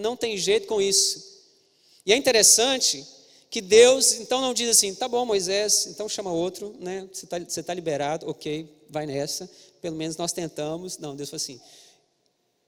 não 0.00 0.16
tem 0.16 0.36
jeito 0.36 0.66
com 0.66 0.82
isso. 0.82 1.40
E 2.04 2.12
é 2.12 2.16
interessante 2.16 3.06
que 3.52 3.60
Deus 3.60 4.14
então 4.14 4.40
não 4.40 4.54
diz 4.54 4.70
assim, 4.70 4.94
tá 4.94 5.06
bom, 5.06 5.26
Moisés, 5.26 5.84
então 5.84 6.08
chama 6.08 6.32
outro, 6.32 6.74
né? 6.80 7.06
Você 7.12 7.26
está 7.26 7.38
você 7.38 7.62
tá 7.62 7.74
liberado, 7.74 8.26
ok, 8.26 8.66
vai 8.88 9.04
nessa, 9.04 9.48
pelo 9.82 9.94
menos 9.94 10.16
nós 10.16 10.32
tentamos. 10.32 10.96
Não, 10.96 11.14
Deus 11.14 11.28
falou 11.28 11.36
assim, 11.36 11.60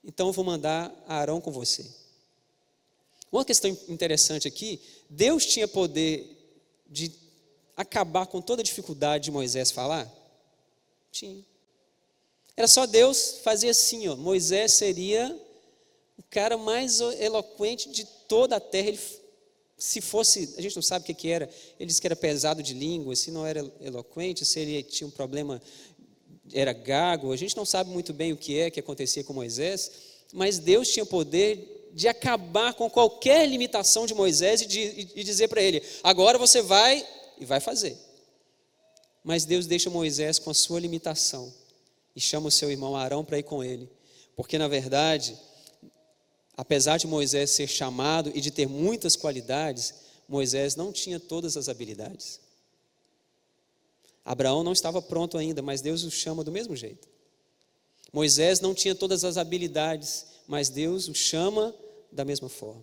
então 0.04 0.26
eu 0.26 0.32
vou 0.34 0.44
mandar 0.44 0.94
Arão 1.08 1.40
com 1.40 1.50
você. 1.50 1.86
Uma 3.32 3.46
questão 3.46 3.70
interessante 3.88 4.46
aqui, 4.46 4.78
Deus 5.08 5.46
tinha 5.46 5.66
poder 5.66 6.30
de 6.86 7.10
acabar 7.74 8.26
com 8.26 8.42
toda 8.42 8.60
a 8.60 8.64
dificuldade 8.64 9.24
de 9.24 9.30
Moisés 9.30 9.70
falar? 9.70 10.06
Tinha. 11.10 11.42
Era 12.54 12.68
só 12.68 12.84
Deus 12.84 13.38
fazer 13.42 13.70
assim, 13.70 14.06
ó. 14.06 14.16
Moisés 14.16 14.74
seria 14.74 15.34
o 16.18 16.22
cara 16.24 16.58
mais 16.58 17.00
eloquente 17.00 17.88
de 17.88 18.04
toda 18.04 18.56
a 18.56 18.60
terra. 18.60 18.88
Ele, 18.88 19.00
se 19.76 20.00
fosse, 20.00 20.54
a 20.56 20.62
gente 20.62 20.76
não 20.76 20.82
sabe 20.82 21.10
o 21.10 21.14
que, 21.14 21.28
era, 21.28 21.48
ele 21.78 21.88
disse 21.88 22.00
que 22.00 22.06
era 22.06 22.16
pesado 22.16 22.62
de 22.62 22.74
língua, 22.74 23.16
se 23.16 23.30
não 23.30 23.44
era 23.46 23.60
eloquente, 23.80 24.44
se 24.44 24.60
ele 24.60 24.82
tinha 24.82 25.06
um 25.06 25.10
problema, 25.10 25.60
era 26.52 26.72
gago, 26.72 27.32
a 27.32 27.36
gente 27.36 27.56
não 27.56 27.64
sabe 27.64 27.90
muito 27.90 28.12
bem 28.12 28.32
o 28.32 28.36
que 28.36 28.58
é 28.58 28.70
que 28.70 28.80
acontecia 28.80 29.24
com 29.24 29.32
Moisés, 29.32 29.90
mas 30.32 30.58
Deus 30.58 30.88
tinha 30.88 31.04
poder 31.04 31.90
de 31.92 32.08
acabar 32.08 32.74
com 32.74 32.90
qualquer 32.90 33.48
limitação 33.48 34.04
de 34.04 34.14
Moisés 34.14 34.62
e, 34.62 34.66
de, 34.66 35.08
e 35.14 35.24
dizer 35.24 35.48
para 35.48 35.62
ele: 35.62 35.82
agora 36.02 36.36
você 36.36 36.60
vai 36.60 37.06
e 37.38 37.44
vai 37.44 37.60
fazer. 37.60 37.96
Mas 39.22 39.44
Deus 39.44 39.66
deixa 39.66 39.88
Moisés 39.88 40.38
com 40.38 40.50
a 40.50 40.54
sua 40.54 40.80
limitação 40.80 41.52
e 42.14 42.20
chama 42.20 42.48
o 42.48 42.50
seu 42.50 42.70
irmão 42.70 42.96
Arão 42.96 43.24
para 43.24 43.38
ir 43.38 43.44
com 43.44 43.62
ele, 43.62 43.88
porque 44.36 44.58
na 44.58 44.68
verdade, 44.68 45.36
apesar 46.56 46.98
de 46.98 47.06
Moisés 47.06 47.50
ser 47.50 47.66
chamado 47.66 48.30
e 48.34 48.40
de 48.40 48.50
ter 48.50 48.68
muitas 48.68 49.16
qualidades, 49.16 49.94
Moisés 50.28 50.76
não 50.76 50.92
tinha 50.92 51.18
todas 51.20 51.56
as 51.56 51.68
habilidades. 51.68 52.40
Abraão 54.24 54.62
não 54.64 54.72
estava 54.72 55.02
pronto 55.02 55.36
ainda, 55.36 55.60
mas 55.60 55.80
Deus 55.80 56.02
o 56.02 56.10
chama 56.10 56.42
do 56.42 56.50
mesmo 56.50 56.74
jeito. 56.74 57.08
Moisés 58.12 58.60
não 58.60 58.74
tinha 58.74 58.94
todas 58.94 59.24
as 59.24 59.36
habilidades, 59.36 60.26
mas 60.46 60.68
Deus 60.68 61.08
o 61.08 61.14
chama 61.14 61.74
da 62.10 62.24
mesma 62.24 62.48
forma. 62.48 62.82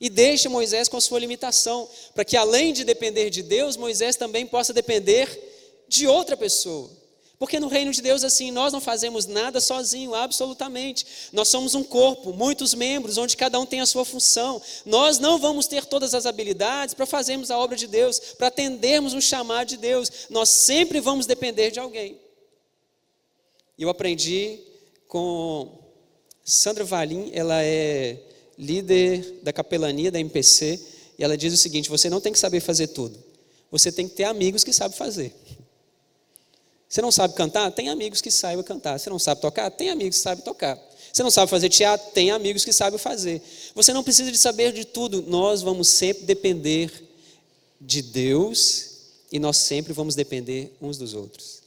E 0.00 0.08
deixa 0.08 0.48
Moisés 0.48 0.88
com 0.88 1.00
sua 1.00 1.18
limitação, 1.18 1.88
para 2.14 2.24
que 2.24 2.36
além 2.36 2.72
de 2.72 2.84
depender 2.84 3.28
de 3.28 3.42
Deus, 3.42 3.76
Moisés 3.76 4.16
também 4.16 4.46
possa 4.46 4.72
depender 4.72 5.28
de 5.88 6.06
outra 6.06 6.36
pessoa. 6.36 6.90
Porque 7.42 7.58
no 7.58 7.66
reino 7.66 7.90
de 7.90 8.00
Deus, 8.00 8.22
assim, 8.22 8.52
nós 8.52 8.72
não 8.72 8.80
fazemos 8.80 9.26
nada 9.26 9.60
sozinho, 9.60 10.14
absolutamente. 10.14 11.04
Nós 11.32 11.48
somos 11.48 11.74
um 11.74 11.82
corpo, 11.82 12.32
muitos 12.32 12.72
membros, 12.72 13.18
onde 13.18 13.36
cada 13.36 13.58
um 13.58 13.66
tem 13.66 13.80
a 13.80 13.84
sua 13.84 14.04
função. 14.04 14.62
Nós 14.86 15.18
não 15.18 15.40
vamos 15.40 15.66
ter 15.66 15.84
todas 15.84 16.14
as 16.14 16.24
habilidades 16.24 16.94
para 16.94 17.04
fazermos 17.04 17.50
a 17.50 17.58
obra 17.58 17.76
de 17.76 17.88
Deus, 17.88 18.20
para 18.38 18.46
atendermos 18.46 19.12
o 19.12 19.20
chamado 19.20 19.70
de 19.70 19.76
Deus. 19.76 20.28
Nós 20.30 20.50
sempre 20.50 21.00
vamos 21.00 21.26
depender 21.26 21.72
de 21.72 21.80
alguém. 21.80 22.16
Eu 23.76 23.88
aprendi 23.88 24.60
com 25.08 25.80
Sandra 26.44 26.84
Valim, 26.84 27.32
ela 27.34 27.60
é 27.60 28.20
líder 28.56 29.40
da 29.42 29.52
capelania 29.52 30.12
da 30.12 30.20
MPC, 30.20 30.80
e 31.18 31.24
ela 31.24 31.36
diz 31.36 31.52
o 31.52 31.56
seguinte: 31.56 31.90
você 31.90 32.08
não 32.08 32.20
tem 32.20 32.32
que 32.32 32.38
saber 32.38 32.60
fazer 32.60 32.86
tudo, 32.86 33.18
você 33.68 33.90
tem 33.90 34.06
que 34.06 34.14
ter 34.14 34.24
amigos 34.26 34.62
que 34.62 34.72
sabem 34.72 34.96
fazer. 34.96 35.34
Você 36.92 37.00
não 37.00 37.10
sabe 37.10 37.32
cantar? 37.32 37.72
Tem 37.72 37.88
amigos 37.88 38.20
que 38.20 38.30
saibam 38.30 38.62
cantar. 38.62 38.98
Você 38.98 39.08
não 39.08 39.18
sabe 39.18 39.40
tocar? 39.40 39.70
Tem 39.70 39.88
amigos 39.88 40.18
que 40.18 40.22
sabem 40.22 40.44
tocar. 40.44 40.78
Você 41.10 41.22
não 41.22 41.30
sabe 41.30 41.50
fazer 41.50 41.70
teatro? 41.70 42.10
Tem 42.12 42.30
amigos 42.30 42.66
que 42.66 42.72
sabem 42.72 42.98
fazer. 42.98 43.40
Você 43.74 43.94
não 43.94 44.04
precisa 44.04 44.30
de 44.30 44.36
saber 44.36 44.74
de 44.74 44.84
tudo. 44.84 45.22
Nós 45.22 45.62
vamos 45.62 45.88
sempre 45.88 46.26
depender 46.26 46.92
de 47.80 48.02
Deus 48.02 48.90
e 49.32 49.38
nós 49.38 49.56
sempre 49.56 49.94
vamos 49.94 50.14
depender 50.14 50.76
uns 50.82 50.98
dos 50.98 51.14
outros. 51.14 51.61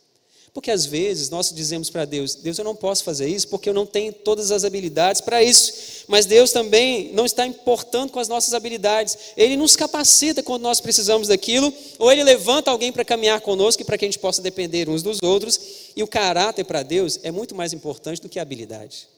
Porque 0.55 0.71
às 0.71 0.85
vezes 0.85 1.29
nós 1.29 1.51
dizemos 1.53 1.89
para 1.89 2.05
Deus: 2.05 2.33
Deus, 2.33 2.57
eu 2.57 2.63
não 2.63 2.77
posso 2.77 3.03
fazer 3.03 3.27
isso 3.27 3.49
porque 3.49 3.67
eu 3.67 3.73
não 3.73 3.85
tenho 3.85 4.13
todas 4.13 4.51
as 4.51 4.63
habilidades 4.63 5.19
para 5.19 5.43
isso. 5.43 6.05
Mas 6.07 6.25
Deus 6.25 6.53
também 6.53 7.11
não 7.11 7.25
está 7.25 7.45
importando 7.45 8.13
com 8.13 8.19
as 8.19 8.29
nossas 8.29 8.53
habilidades. 8.53 9.17
Ele 9.35 9.57
nos 9.57 9.75
capacita 9.75 10.41
quando 10.41 10.61
nós 10.61 10.79
precisamos 10.79 11.27
daquilo, 11.27 11.73
ou 11.99 12.09
Ele 12.09 12.23
levanta 12.23 12.71
alguém 12.71 12.89
para 12.89 13.03
caminhar 13.03 13.41
conosco 13.41 13.81
e 13.81 13.85
para 13.85 13.97
que 13.97 14.05
a 14.05 14.07
gente 14.07 14.17
possa 14.17 14.41
depender 14.41 14.87
uns 14.87 15.03
dos 15.03 15.21
outros. 15.21 15.59
E 15.93 16.01
o 16.01 16.07
caráter 16.07 16.63
para 16.63 16.83
Deus 16.83 17.19
é 17.21 17.31
muito 17.31 17.53
mais 17.53 17.73
importante 17.73 18.21
do 18.21 18.29
que 18.29 18.39
a 18.39 18.41
habilidade. 18.41 19.09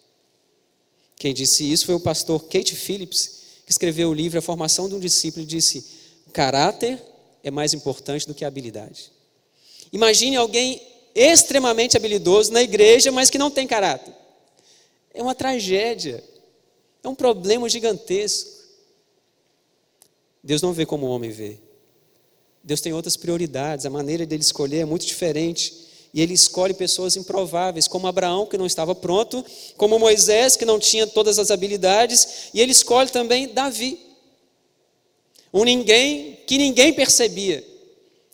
Quem 1.18 1.36
disse 1.36 1.72
isso 1.72 1.86
foi 1.86 1.94
o 1.94 2.00
pastor 2.00 2.46
Kate 2.46 2.76
Phillips, 2.76 3.42
que 3.64 3.72
escreveu 3.72 4.10
o 4.10 4.14
livro 4.14 4.40
A 4.40 4.42
Formação 4.42 4.90
de 4.90 4.96
um 4.96 5.00
Discípulo, 5.00 5.44
e 5.44 5.48
disse: 5.48 5.86
o 6.26 6.32
caráter 6.32 7.00
é 7.44 7.52
mais 7.52 7.76
importante 7.76 8.26
do 8.26 8.34
que 8.34 8.44
a 8.44 8.48
habilidade. 8.48 9.12
Imagine 9.94 10.36
alguém 10.36 10.97
extremamente 11.20 11.98
habilidoso 11.98 12.54
na 12.54 12.62
igreja, 12.62 13.12
mas 13.12 13.30
que 13.30 13.38
não 13.38 13.50
tem 13.50 13.66
caráter. 13.66 14.14
É 15.14 15.22
uma 15.22 15.34
tragédia. 15.34 16.24
É 17.04 17.08
um 17.08 17.16
problema 17.16 17.68
gigantesco. 17.68 18.52
Deus 20.44 20.62
não 20.62 20.74
vê 20.74 20.86
como 20.86 21.08
o 21.08 21.10
homem 21.10 21.32
vê. 21.32 21.58
Deus 22.64 22.82
tem 22.82 22.94
outras 22.94 23.18
prioridades, 23.18 23.86
a 23.86 23.90
maneira 23.90 24.26
dele 24.26 24.44
escolher 24.44 24.80
é 24.80 24.86
muito 24.86 25.06
diferente. 25.06 25.88
E 26.14 26.22
ele 26.22 26.34
escolhe 26.34 26.74
pessoas 26.74 27.16
improváveis, 27.16 27.88
como 27.88 28.08
Abraão, 28.08 28.46
que 28.46 28.58
não 28.58 28.66
estava 28.66 28.94
pronto, 28.94 29.44
como 29.76 29.98
Moisés, 29.98 30.56
que 30.56 30.66
não 30.66 30.80
tinha 30.80 31.08
todas 31.08 31.40
as 31.40 31.52
habilidades, 31.52 32.50
e 32.54 32.62
ele 32.62 32.72
escolhe 32.72 33.10
também 33.10 33.54
Davi, 33.54 34.00
um 35.54 35.64
ninguém 35.64 36.40
que 36.46 36.58
ninguém 36.58 36.94
percebia. 36.94 37.66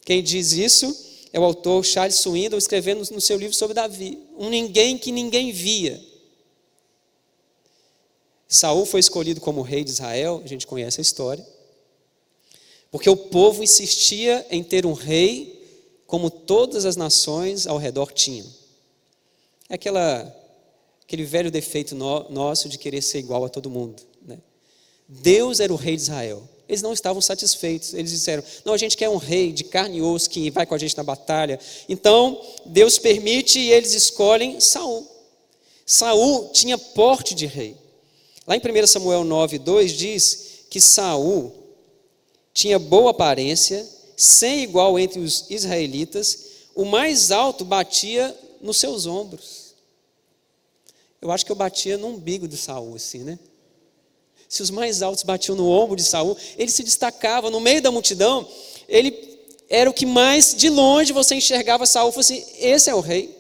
Quem 0.06 0.22
diz 0.22 0.52
isso 0.52 1.13
é 1.34 1.40
o 1.40 1.44
autor 1.44 1.84
Charles 1.84 2.18
Swindoll 2.18 2.60
escrevendo 2.60 3.04
no 3.12 3.20
seu 3.20 3.38
livro 3.38 3.56
sobre 3.56 3.74
Davi, 3.74 4.20
um 4.38 4.50
ninguém 4.50 5.00
que 5.00 5.12
ninguém 5.12 5.52
via. 5.52 6.00
Saul 8.48 8.86
foi 8.86 9.00
escolhido 9.00 9.42
como 9.42 9.64
rei 9.64 9.84
de 9.84 9.90
Israel, 9.90 10.42
a 10.46 10.48
gente 10.48 10.68
conhece 10.68 11.02
a 11.02 11.02
história, 11.02 11.46
porque 12.92 13.10
o 13.10 13.18
povo 13.18 13.64
insistia 13.64 14.46
em 14.52 14.64
ter 14.64 14.86
um 14.86 14.94
rei 14.94 15.60
como 16.06 16.30
todas 16.30 16.86
as 16.86 16.96
nações 16.96 17.66
ao 17.66 17.80
redor 17.80 18.14
tinham. 18.14 18.46
É 19.68 19.74
aquela, 19.74 20.32
aquele 21.02 21.24
velho 21.24 21.50
defeito 21.50 21.96
no, 21.96 22.30
nosso 22.30 22.70
de 22.70 22.78
querer 22.78 23.02
ser 23.02 23.18
igual 23.18 23.44
a 23.44 23.50
todo 23.50 23.72
mundo. 23.72 24.04
Né? 24.22 24.38
Deus 25.08 25.60
era 25.60 25.74
o 25.74 25.78
rei 25.78 25.96
de 25.96 26.04
Israel. 26.04 26.48
Eles 26.68 26.82
não 26.82 26.94
estavam 26.94 27.22
satisfeitos. 27.22 27.94
Eles 27.94 28.12
disseram: 28.12 28.44
Não, 28.64 28.74
a 28.74 28.78
gente 28.78 28.96
quer 28.96 29.10
um 29.10 29.18
rei 29.18 29.52
de 29.52 29.64
carne 29.64 29.98
e 29.98 30.02
osso 30.02 30.30
que 30.30 30.50
vai 30.50 30.66
com 30.66 30.76
a 30.76 30.78
gente 30.78 30.96
na 30.96 31.04
batalha. 31.04 31.60
Então, 31.88 32.42
Deus 32.66 32.98
permite 32.98 33.60
e 33.60 33.72
eles 33.72 33.94
escolhem 33.94 34.60
Saul. 34.60 35.08
Saul 35.86 36.50
tinha 36.50 36.78
porte 36.78 37.36
de 37.36 37.46
rei. 37.46 37.76
Lá 38.48 38.56
em 38.56 38.60
1 38.60 38.88
Samuel 38.88 39.24
9, 39.24 39.60
2 39.60 39.92
diz 39.94 40.66
que 40.70 40.80
Saul 40.80 41.54
tinha 42.54 42.78
boa 42.78 43.12
aparência, 43.12 43.88
sem 44.16 44.64
igual 44.64 44.98
entre 45.00 45.20
os 45.20 45.50
israelitas, 45.50 46.52
o 46.76 46.86
mais 46.86 47.32
alto 47.32 47.66
batia 47.66 48.36
nos 48.62 48.78
seus 48.78 49.06
ombros. 49.06 49.74
Eu 51.22 51.32
acho 51.32 51.46
que 51.46 51.52
eu 51.52 51.56
batia 51.56 51.98
no 51.98 52.08
umbigo 52.08 52.48
de 52.48 52.58
Saul, 52.58 52.96
assim, 52.96 53.20
né? 53.20 53.40
Se 54.54 54.62
os 54.62 54.70
mais 54.70 55.02
altos 55.02 55.24
batiam 55.24 55.56
no 55.56 55.68
ombro 55.68 55.96
de 55.96 56.04
Saul, 56.04 56.38
ele 56.60 56.70
se 56.70 56.84
destacava 56.84 57.50
no 57.50 57.60
meio 57.60 57.82
da 57.82 57.90
multidão, 57.90 58.48
ele 58.88 59.40
era 59.68 59.90
o 59.90 59.94
que 59.94 60.06
mais 60.06 60.54
de 60.54 60.70
longe 60.70 61.12
você 61.12 61.34
enxergava 61.34 61.88
Saul, 61.88 62.12
fosse 62.12 62.34
assim, 62.34 62.46
esse 62.60 62.88
é 62.88 62.94
o 62.94 63.00
rei. 63.00 63.36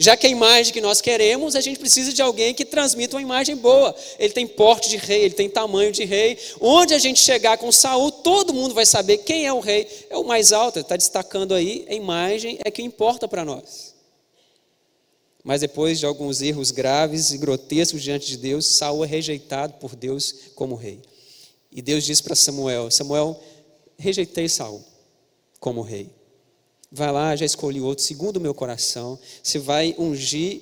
Já 0.00 0.16
que 0.16 0.26
a 0.26 0.30
imagem 0.30 0.72
que 0.72 0.80
nós 0.80 1.00
queremos, 1.00 1.54
a 1.54 1.60
gente 1.60 1.78
precisa 1.78 2.12
de 2.12 2.20
alguém 2.20 2.52
que 2.52 2.64
transmita 2.64 3.14
uma 3.14 3.22
imagem 3.22 3.54
boa. 3.54 3.94
Ele 4.18 4.32
tem 4.32 4.44
porte 4.44 4.88
de 4.88 4.96
rei, 4.96 5.26
ele 5.26 5.34
tem 5.34 5.48
tamanho 5.48 5.92
de 5.92 6.04
rei. 6.04 6.36
Onde 6.60 6.92
a 6.92 6.98
gente 6.98 7.20
chegar 7.20 7.56
com 7.56 7.70
Saul, 7.70 8.10
todo 8.10 8.52
mundo 8.52 8.74
vai 8.74 8.84
saber 8.84 9.18
quem 9.18 9.46
é 9.46 9.52
o 9.52 9.60
rei. 9.60 9.86
É 10.10 10.16
o 10.16 10.24
mais 10.24 10.50
alto, 10.50 10.80
está 10.80 10.96
destacando 10.96 11.54
aí, 11.54 11.86
a 11.88 11.94
imagem 11.94 12.58
é 12.64 12.70
que 12.70 12.82
importa 12.82 13.28
para 13.28 13.44
nós. 13.44 13.91
Mas 15.44 15.60
depois 15.60 15.98
de 15.98 16.06
alguns 16.06 16.40
erros 16.40 16.70
graves 16.70 17.32
e 17.32 17.38
grotescos 17.38 18.02
diante 18.02 18.26
de 18.26 18.36
Deus, 18.36 18.66
Saul 18.66 19.04
é 19.04 19.08
rejeitado 19.08 19.74
por 19.74 19.96
Deus 19.96 20.34
como 20.54 20.76
rei. 20.76 21.00
E 21.70 21.82
Deus 21.82 22.04
diz 22.04 22.20
para 22.20 22.36
Samuel: 22.36 22.90
Samuel, 22.90 23.40
rejeitei 23.98 24.48
Saul 24.48 24.84
como 25.58 25.82
rei. 25.82 26.10
Vai 26.90 27.10
lá, 27.10 27.34
já 27.34 27.46
escolhi 27.46 27.80
outro, 27.80 28.04
segundo 28.04 28.36
o 28.36 28.40
meu 28.40 28.52
coração. 28.52 29.18
Você 29.42 29.58
vai 29.58 29.94
ungir, 29.98 30.60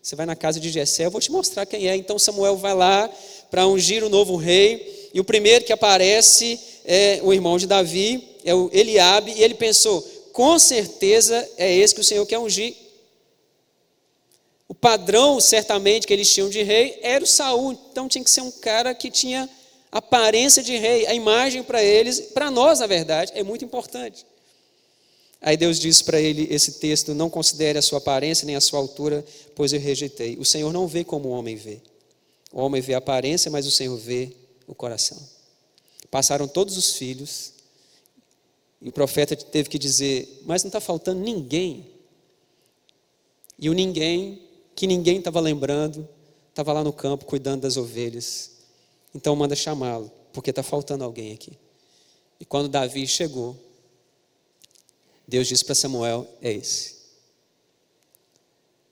você 0.00 0.14
vai 0.14 0.24
na 0.24 0.36
casa 0.36 0.60
de 0.60 0.70
Jessé, 0.70 1.06
eu 1.06 1.10
vou 1.10 1.20
te 1.20 1.30
mostrar 1.30 1.66
quem 1.66 1.88
é. 1.88 1.96
Então 1.96 2.18
Samuel 2.18 2.56
vai 2.56 2.74
lá 2.74 3.10
para 3.50 3.66
ungir 3.66 4.02
o 4.04 4.08
novo 4.08 4.36
rei. 4.36 5.10
E 5.12 5.20
o 5.20 5.24
primeiro 5.24 5.64
que 5.64 5.72
aparece 5.72 6.58
é 6.84 7.20
o 7.22 7.34
irmão 7.34 7.58
de 7.58 7.66
Davi, 7.66 8.28
é 8.44 8.54
o 8.54 8.70
Eliabe, 8.72 9.32
e 9.32 9.42
ele 9.42 9.54
pensou: 9.54 10.00
com 10.32 10.58
certeza 10.58 11.48
é 11.58 11.74
esse 11.74 11.94
que 11.94 12.00
o 12.00 12.04
Senhor 12.04 12.24
quer 12.24 12.38
ungir. 12.38 12.74
O 14.72 14.74
padrão, 14.74 15.38
certamente, 15.38 16.06
que 16.06 16.14
eles 16.14 16.32
tinham 16.32 16.48
de 16.48 16.62
rei 16.62 16.98
era 17.02 17.22
o 17.22 17.26
Saul. 17.26 17.72
Então 17.90 18.08
tinha 18.08 18.24
que 18.24 18.30
ser 18.30 18.40
um 18.40 18.50
cara 18.50 18.94
que 18.94 19.10
tinha 19.10 19.46
aparência 19.92 20.62
de 20.62 20.74
rei. 20.78 21.06
A 21.06 21.12
imagem 21.12 21.62
para 21.62 21.84
eles, 21.84 22.20
para 22.20 22.50
nós, 22.50 22.80
na 22.80 22.86
verdade, 22.86 23.32
é 23.34 23.42
muito 23.42 23.66
importante. 23.66 24.24
Aí 25.42 25.58
Deus 25.58 25.78
diz 25.78 26.00
para 26.00 26.18
ele 26.18 26.48
esse 26.50 26.80
texto: 26.80 27.12
Não 27.12 27.28
considere 27.28 27.78
a 27.78 27.82
sua 27.82 27.98
aparência 27.98 28.46
nem 28.46 28.56
a 28.56 28.62
sua 28.62 28.78
altura, 28.78 29.22
pois 29.54 29.74
eu 29.74 29.78
rejeitei. 29.78 30.38
O 30.38 30.44
Senhor 30.44 30.72
não 30.72 30.88
vê 30.88 31.04
como 31.04 31.28
o 31.28 31.32
homem 31.32 31.54
vê. 31.54 31.78
O 32.50 32.62
homem 32.62 32.80
vê 32.80 32.94
a 32.94 32.98
aparência, 32.98 33.50
mas 33.50 33.66
o 33.66 33.70
Senhor 33.70 33.98
vê 33.98 34.32
o 34.66 34.74
coração. 34.74 35.18
Passaram 36.10 36.48
todos 36.48 36.78
os 36.78 36.94
filhos, 36.96 37.52
E 38.80 38.88
o 38.88 38.92
profeta 38.92 39.36
teve 39.36 39.68
que 39.68 39.78
dizer: 39.78 40.40
Mas 40.46 40.62
não 40.62 40.70
está 40.70 40.80
faltando 40.80 41.20
ninguém. 41.20 41.86
E 43.58 43.68
o 43.68 43.74
ninguém, 43.74 44.48
que 44.74 44.86
ninguém 44.86 45.18
estava 45.18 45.40
lembrando, 45.40 46.08
estava 46.50 46.72
lá 46.72 46.82
no 46.82 46.92
campo 46.92 47.24
cuidando 47.24 47.62
das 47.62 47.76
ovelhas. 47.76 48.50
Então 49.14 49.36
manda 49.36 49.54
chamá-lo, 49.54 50.10
porque 50.32 50.50
está 50.50 50.62
faltando 50.62 51.04
alguém 51.04 51.32
aqui. 51.32 51.58
E 52.40 52.44
quando 52.44 52.68
Davi 52.68 53.06
chegou, 53.06 53.56
Deus 55.26 55.46
disse 55.46 55.64
para 55.64 55.74
Samuel: 55.74 56.26
É 56.40 56.52
esse. 56.52 56.96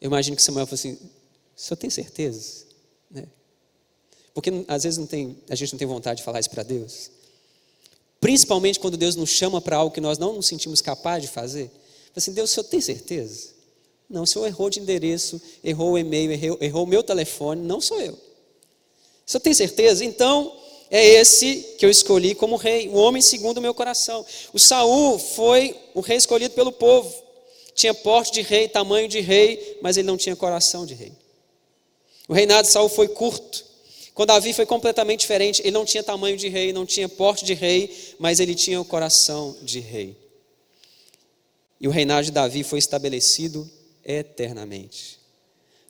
Eu 0.01 0.07
imagino 0.07 0.37
que 0.37 0.43
Samuel 0.43 0.67
falou 0.67 0.79
assim: 0.79 0.95
O 0.95 1.61
senhor 1.61 1.77
tem 1.77 1.91
certeza? 1.91 2.65
Né? 3.11 3.27
Porque 4.33 4.51
às 4.69 4.85
vezes 4.85 4.99
não 4.99 5.07
tem, 5.07 5.37
a 5.49 5.55
gente 5.55 5.73
não 5.73 5.79
tem 5.79 5.89
vontade 5.89 6.19
de 6.19 6.25
falar 6.25 6.41
isso 6.41 6.51
para 6.51 6.63
Deus. 6.63 7.11
Principalmente 8.21 8.79
quando 8.79 8.97
Deus 8.97 9.17
nos 9.17 9.31
chama 9.31 9.61
para 9.61 9.77
algo 9.77 9.95
que 9.95 10.01
nós 10.01 10.19
não 10.19 10.35
nos 10.35 10.47
sentimos 10.47 10.81
capazes 10.83 11.29
de 11.29 11.35
fazer. 11.35 11.71
Assim, 12.15 12.33
Deus, 12.33 12.51
o 12.51 12.55
senhor 12.55 12.65
tem 12.65 12.81
certeza? 12.81 13.51
Não, 14.11 14.25
o 14.25 14.27
senhor 14.27 14.45
errou 14.47 14.69
de 14.69 14.81
endereço, 14.81 15.41
errou 15.63 15.93
o 15.93 15.99
e-mail, 15.99 16.33
errou, 16.33 16.59
errou 16.61 16.83
o 16.83 16.87
meu 16.87 17.01
telefone, 17.01 17.63
não 17.63 17.81
sou 17.81 18.01
eu. 18.01 18.15
O 18.15 18.19
senhor 19.25 19.41
tem 19.41 19.55
certeza? 19.55 20.05
Então, 20.05 20.53
é 20.91 21.07
esse 21.07 21.77
que 21.79 21.87
eu 21.87 21.91
escolhi 21.91 22.35
como 22.35 22.57
rei, 22.57 22.89
o 22.89 22.95
homem 22.95 23.23
segundo 23.23 23.59
o 23.59 23.61
meu 23.61 23.73
coração. 23.73 24.27
O 24.53 24.59
Saul 24.59 25.17
foi 25.17 25.77
o 25.95 26.01
rei 26.01 26.17
escolhido 26.17 26.53
pelo 26.55 26.73
povo. 26.73 27.15
Tinha 27.73 27.95
porte 27.95 28.33
de 28.33 28.43
rei, 28.43 28.67
tamanho 28.67 29.07
de 29.07 29.21
rei, 29.21 29.79
mas 29.81 29.97
ele 29.97 30.09
não 30.09 30.17
tinha 30.17 30.35
coração 30.35 30.85
de 30.85 30.95
rei. 30.95 31.13
O 32.27 32.35
reinado 32.35 32.67
de 32.67 32.73
Saul 32.73 32.89
foi 32.89 33.07
curto. 33.07 33.65
Com 34.13 34.27
Davi 34.27 34.53
foi 34.53 34.67
completamente 34.67 35.21
diferente. 35.21 35.63
Ele 35.63 35.71
não 35.71 35.85
tinha 35.85 36.03
tamanho 36.03 36.37
de 36.37 36.49
rei, 36.49 36.73
não 36.73 36.85
tinha 36.85 37.09
porte 37.09 37.45
de 37.45 37.55
rei, 37.55 38.15
mas 38.19 38.41
ele 38.41 38.57
tinha 38.57 38.81
o 38.81 38.85
coração 38.85 39.57
de 39.63 39.79
rei. 39.79 40.17
E 41.81 41.87
o 41.87 41.91
reinado 41.93 42.25
de 42.25 42.33
Davi 42.33 42.65
foi 42.65 42.81
estabelecido 42.81 43.71
eternamente. 44.19 45.19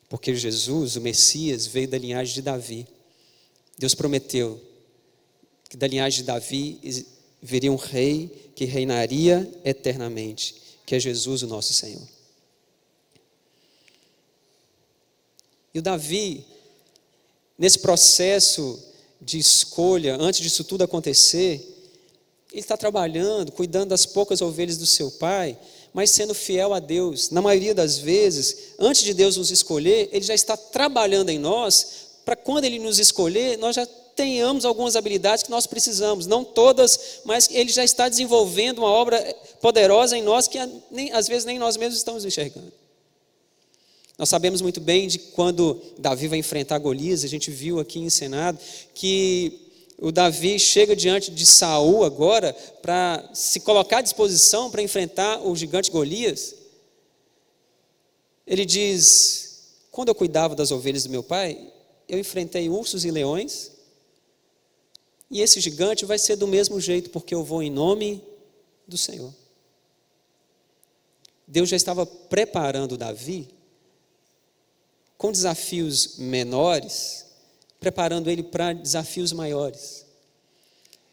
Porque 0.08 0.34
Jesus, 0.34 0.96
o 0.96 1.00
Messias, 1.00 1.66
veio 1.66 1.88
da 1.88 1.98
linhagem 1.98 2.34
de 2.34 2.42
Davi. 2.42 2.86
Deus 3.78 3.94
prometeu 3.94 4.60
que 5.68 5.76
da 5.76 5.86
linhagem 5.86 6.20
de 6.20 6.26
Davi 6.26 7.06
viria 7.40 7.72
um 7.72 7.76
rei 7.76 8.52
que 8.54 8.64
reinaria 8.64 9.50
eternamente, 9.64 10.56
que 10.84 10.94
é 10.94 11.00
Jesus, 11.00 11.42
o 11.42 11.46
nosso 11.46 11.72
Senhor. 11.72 12.06
E 15.72 15.78
o 15.78 15.82
Davi 15.82 16.44
nesse 17.60 17.78
processo 17.78 18.82
de 19.20 19.38
escolha, 19.38 20.16
antes 20.18 20.40
disso 20.40 20.64
tudo 20.64 20.82
acontecer, 20.82 21.60
ele 22.50 22.60
está 22.60 22.74
trabalhando, 22.74 23.52
cuidando 23.52 23.90
das 23.90 24.06
poucas 24.06 24.40
ovelhas 24.40 24.78
do 24.78 24.86
seu 24.86 25.10
pai, 25.10 25.58
mas 25.92 26.11
sendo 26.11 26.35
fiel 26.35 26.73
a 26.73 26.78
Deus. 26.78 27.30
Na 27.30 27.42
maioria 27.42 27.75
das 27.75 27.99
vezes, 27.99 28.75
antes 28.78 29.02
de 29.02 29.14
Deus 29.14 29.37
nos 29.37 29.50
escolher, 29.50 30.09
Ele 30.12 30.25
já 30.25 30.35
está 30.35 30.56
trabalhando 30.56 31.30
em 31.30 31.38
nós, 31.38 32.11
para 32.25 32.37
quando 32.37 32.64
Ele 32.64 32.78
nos 32.78 32.99
escolher, 32.99 33.59
nós 33.59 33.76
já 33.76 33.87
tenhamos 34.14 34.64
algumas 34.64 34.97
habilidades 34.97 35.42
que 35.42 35.50
nós 35.50 35.66
precisamos, 35.66 36.26
não 36.26 36.44
todas, 36.44 37.20
mas 37.25 37.49
Ele 37.50 37.70
já 37.70 37.82
está 37.82 38.09
desenvolvendo 38.09 38.78
uma 38.78 38.90
obra 38.90 39.18
poderosa 39.61 40.16
em 40.16 40.23
nós 40.23 40.47
que 40.47 40.59
nem, 40.90 41.12
às 41.12 41.26
vezes 41.26 41.44
nem 41.44 41.59
nós 41.59 41.76
mesmos 41.76 41.99
estamos 41.99 42.25
enxergando. 42.25 42.73
Nós 44.18 44.28
sabemos 44.28 44.61
muito 44.61 44.82
bem 44.82 45.09
de 45.09 45.18
quando 45.18 45.80
Davi 45.99 46.28
vai 46.28 46.38
enfrentar 46.38 46.78
Golias, 46.78 47.25
a 47.25 47.28
gente 47.28 47.50
viu 47.50 47.80
aqui 47.80 47.99
em 47.99 48.11
Senado, 48.11 48.59
que 48.94 49.69
o 50.00 50.11
Davi 50.11 50.59
chega 50.59 50.97
diante 50.97 51.30
de 51.30 51.45
Saul 51.45 52.04
agora 52.04 52.54
para 52.80 53.28
se 53.35 53.61
colocar 53.61 53.99
à 53.99 54.02
disposição 54.02 54.71
para 54.71 54.80
enfrentar 54.80 55.47
o 55.47 55.54
gigante 55.54 55.90
Golias. 55.90 56.54
Ele 58.47 58.65
diz: 58.65 59.75
Quando 59.91 60.08
eu 60.08 60.15
cuidava 60.15 60.54
das 60.54 60.71
ovelhas 60.71 61.04
do 61.04 61.10
meu 61.10 61.23
pai, 61.23 61.71
eu 62.08 62.19
enfrentei 62.19 62.71
ursos 62.71 63.04
e 63.04 63.10
leões, 63.10 63.73
e 65.30 65.43
esse 65.43 65.60
gigante 65.60 66.06
vai 66.06 66.19
ser 66.19 66.36
do 66.36 66.49
mesmo 66.49 66.80
jeito, 66.80 67.10
porque 67.10 67.34
eu 67.34 67.45
vou 67.45 67.63
em 67.63 67.71
nome 67.71 68.25
do 68.89 68.97
Senhor. 68.97 69.32
Deus 71.47 71.69
já 71.69 71.76
estava 71.76 72.06
preparando 72.06 72.97
Davi 72.97 73.49
com 75.19 75.30
desafios 75.30 76.17
menores, 76.17 77.26
preparando 77.80 78.30
ele 78.30 78.43
para 78.43 78.75
desafios 78.75 79.32
maiores. 79.32 80.04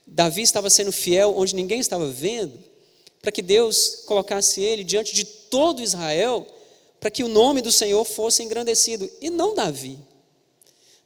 Davi 0.05 0.41
estava 0.41 0.69
sendo 0.69 0.91
fiel 0.91 1.33
onde 1.37 1.55
ninguém 1.55 1.79
estava 1.79 2.07
vendo, 2.07 2.59
para 3.21 3.31
que 3.31 3.41
Deus 3.41 4.03
colocasse 4.05 4.61
ele 4.61 4.83
diante 4.83 5.15
de 5.15 5.25
todo 5.25 5.81
Israel, 5.81 6.45
para 6.99 7.09
que 7.09 7.23
o 7.23 7.27
nome 7.27 7.61
do 7.61 7.71
Senhor 7.71 8.03
fosse 8.05 8.43
engrandecido, 8.43 9.09
e 9.21 9.29
não 9.29 9.55
Davi. 9.55 9.97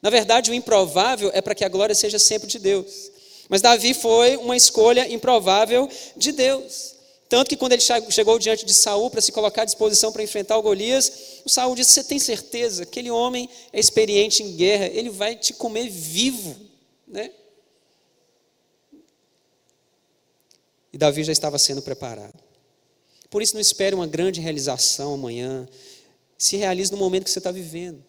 Na 0.01 0.09
verdade, 0.09 0.49
o 0.49 0.53
improvável 0.53 1.29
é 1.33 1.41
para 1.41 1.53
que 1.53 1.63
a 1.63 1.69
glória 1.69 1.93
seja 1.93 2.17
sempre 2.17 2.47
de 2.47 2.57
Deus. 2.57 3.11
Mas 3.47 3.61
Davi 3.61 3.93
foi 3.93 4.37
uma 4.37 4.57
escolha 4.57 5.07
improvável 5.11 5.87
de 6.17 6.31
Deus. 6.31 6.90
Tanto 7.31 7.47
que 7.47 7.55
quando 7.55 7.71
ele 7.71 7.81
chegou 7.81 8.37
diante 8.37 8.65
de 8.65 8.73
Saul 8.73 9.09
para 9.09 9.21
se 9.21 9.31
colocar 9.31 9.61
à 9.61 9.65
disposição 9.65 10.11
para 10.11 10.21
enfrentar 10.21 10.57
o 10.57 10.61
Golias, 10.61 11.39
o 11.45 11.49
Saul 11.49 11.73
disse: 11.75 11.93
Você 11.93 12.03
tem 12.03 12.19
certeza? 12.19 12.83
Aquele 12.83 13.09
homem 13.09 13.49
é 13.71 13.79
experiente 13.79 14.43
em 14.43 14.53
guerra, 14.53 14.87
ele 14.87 15.09
vai 15.09 15.37
te 15.37 15.53
comer 15.53 15.89
vivo. 15.89 16.53
Né? 17.07 17.31
E 20.91 20.97
Davi 20.97 21.23
já 21.23 21.31
estava 21.31 21.57
sendo 21.57 21.81
preparado. 21.81 22.37
Por 23.29 23.41
isso, 23.41 23.53
não 23.53 23.61
espere 23.61 23.95
uma 23.95 24.07
grande 24.07 24.41
realização 24.41 25.13
amanhã. 25.13 25.69
Se 26.37 26.57
realize 26.57 26.91
no 26.91 26.97
momento 26.97 27.23
que 27.23 27.31
você 27.31 27.39
está 27.39 27.49
vivendo. 27.49 28.03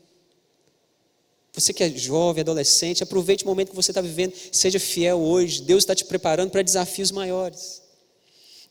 Você 1.52 1.72
que 1.72 1.84
é 1.84 1.88
jovem, 1.90 2.40
adolescente, 2.40 3.04
aproveite 3.04 3.44
o 3.44 3.46
momento 3.46 3.70
que 3.70 3.76
você 3.76 3.92
está 3.92 4.00
vivendo. 4.00 4.34
Seja 4.50 4.80
fiel 4.80 5.20
hoje. 5.20 5.62
Deus 5.62 5.84
está 5.84 5.94
te 5.94 6.04
preparando 6.04 6.50
para 6.50 6.62
desafios 6.62 7.12
maiores. 7.12 7.81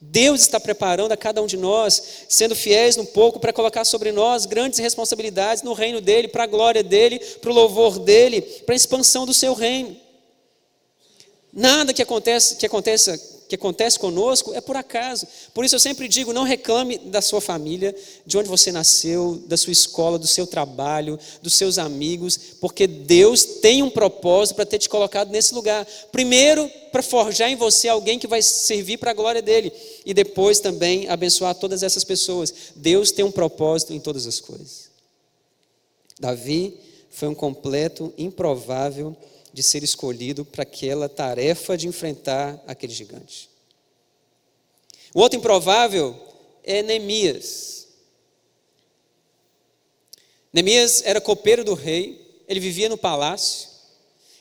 Deus 0.03 0.41
está 0.41 0.59
preparando 0.59 1.11
a 1.11 1.17
cada 1.17 1.43
um 1.43 1.45
de 1.45 1.55
nós, 1.55 2.25
sendo 2.27 2.55
fiéis 2.55 2.95
no 2.95 3.05
pouco, 3.05 3.39
para 3.39 3.53
colocar 3.53 3.85
sobre 3.85 4.11
nós 4.11 4.47
grandes 4.47 4.79
responsabilidades 4.79 5.61
no 5.61 5.73
reino 5.73 6.01
dEle, 6.01 6.27
para 6.27 6.45
a 6.45 6.47
glória 6.47 6.81
dEle, 6.81 7.19
para 7.19 7.51
o 7.51 7.53
louvor 7.53 7.99
dEle, 7.99 8.41
para 8.41 8.73
a 8.73 8.75
expansão 8.75 9.27
do 9.27 9.33
seu 9.33 9.53
reino. 9.53 9.95
Nada 11.53 11.93
que 11.93 12.01
aconteça, 12.01 12.55
que 12.55 12.65
aconteça 12.65 13.30
que 13.51 13.55
acontece 13.55 13.99
conosco 13.99 14.53
é 14.53 14.61
por 14.61 14.77
acaso. 14.77 15.27
Por 15.53 15.65
isso 15.65 15.75
eu 15.75 15.79
sempre 15.79 16.07
digo: 16.07 16.31
não 16.31 16.43
reclame 16.43 16.97
da 16.97 17.21
sua 17.21 17.41
família, 17.41 17.93
de 18.25 18.37
onde 18.37 18.47
você 18.47 18.71
nasceu, 18.71 19.43
da 19.45 19.57
sua 19.57 19.73
escola, 19.73 20.17
do 20.17 20.25
seu 20.25 20.47
trabalho, 20.47 21.19
dos 21.41 21.55
seus 21.55 21.77
amigos, 21.77 22.39
porque 22.61 22.87
Deus 22.87 23.43
tem 23.43 23.83
um 23.83 23.89
propósito 23.89 24.55
para 24.55 24.65
ter 24.65 24.79
te 24.79 24.87
colocado 24.87 25.31
nesse 25.31 25.53
lugar. 25.53 25.85
Primeiro, 26.13 26.69
para 26.93 27.03
forjar 27.03 27.49
em 27.49 27.57
você 27.57 27.89
alguém 27.89 28.17
que 28.17 28.25
vai 28.25 28.41
servir 28.41 28.97
para 28.97 29.11
a 29.11 29.13
glória 29.13 29.41
dele, 29.41 29.73
e 30.05 30.13
depois 30.13 30.61
também 30.61 31.09
abençoar 31.09 31.53
todas 31.53 31.83
essas 31.83 32.05
pessoas. 32.05 32.53
Deus 32.73 33.11
tem 33.11 33.25
um 33.25 33.31
propósito 33.31 33.93
em 33.93 33.99
todas 33.99 34.25
as 34.25 34.39
coisas. 34.39 34.89
Davi 36.17 36.79
foi 37.09 37.27
um 37.27 37.35
completo 37.35 38.13
improvável 38.17 39.13
de 39.53 39.61
ser 39.61 39.83
escolhido 39.83 40.45
para 40.45 40.63
aquela 40.63 41.09
tarefa 41.09 41.77
de 41.77 41.87
enfrentar 41.87 42.61
aquele 42.65 42.93
gigante. 42.93 43.49
O 45.13 45.19
outro 45.19 45.37
improvável 45.37 46.15
é 46.63 46.81
Neemias. 46.81 47.87
Neemias 50.53 51.01
era 51.05 51.19
copeiro 51.19 51.63
do 51.63 51.73
rei, 51.73 52.43
ele 52.47 52.59
vivia 52.59 52.89
no 52.89 52.97
palácio, 52.97 53.69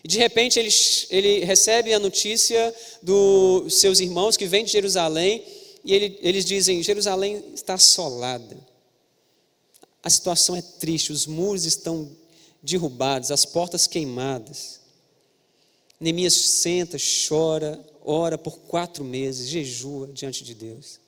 e 0.03 0.09
de 0.09 0.19
repente 0.19 0.59
ele, 0.59 0.71
ele 1.11 1.45
recebe 1.45 1.93
a 1.93 1.99
notícia 1.99 2.75
dos 3.03 3.75
seus 3.75 4.01
irmãos 4.01 4.37
que 4.37 4.47
vêm 4.47 4.65
de 4.65 4.73
Jerusalém, 4.73 5.45
e 5.85 5.95
ele, 5.95 6.19
eles 6.21 6.45
dizem: 6.45 6.83
Jerusalém 6.83 7.45
está 7.55 7.75
assolada, 7.75 8.57
a 10.03 10.11
situação 10.11 10.57
é 10.57 10.63
triste, 10.63 11.13
os 11.13 11.27
muros 11.27 11.65
estão 11.65 12.11
derrubados, 12.63 13.31
as 13.31 13.45
portas 13.45 13.87
queimadas. 13.87 14.80
Neemias 16.01 16.33
senta, 16.33 16.97
chora, 17.29 17.79
ora 18.03 18.39
por 18.39 18.59
quatro 18.61 19.05
meses, 19.05 19.49
jejua 19.49 20.09
diante 20.09 20.43
de 20.43 20.55
Deus. 20.55 20.99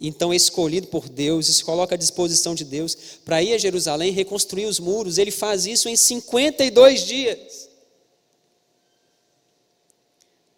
Então 0.00 0.32
é 0.32 0.36
escolhido 0.36 0.88
por 0.88 1.08
Deus, 1.08 1.46
se 1.46 1.62
coloca 1.62 1.94
à 1.94 1.98
disposição 1.98 2.54
de 2.54 2.64
Deus 2.64 2.96
para 3.24 3.40
ir 3.40 3.54
a 3.54 3.58
Jerusalém 3.58 4.10
reconstruir 4.10 4.66
os 4.66 4.80
muros. 4.80 5.18
Ele 5.18 5.30
faz 5.30 5.66
isso 5.66 5.88
em 5.88 5.94
52 5.94 7.06
dias. 7.06 7.68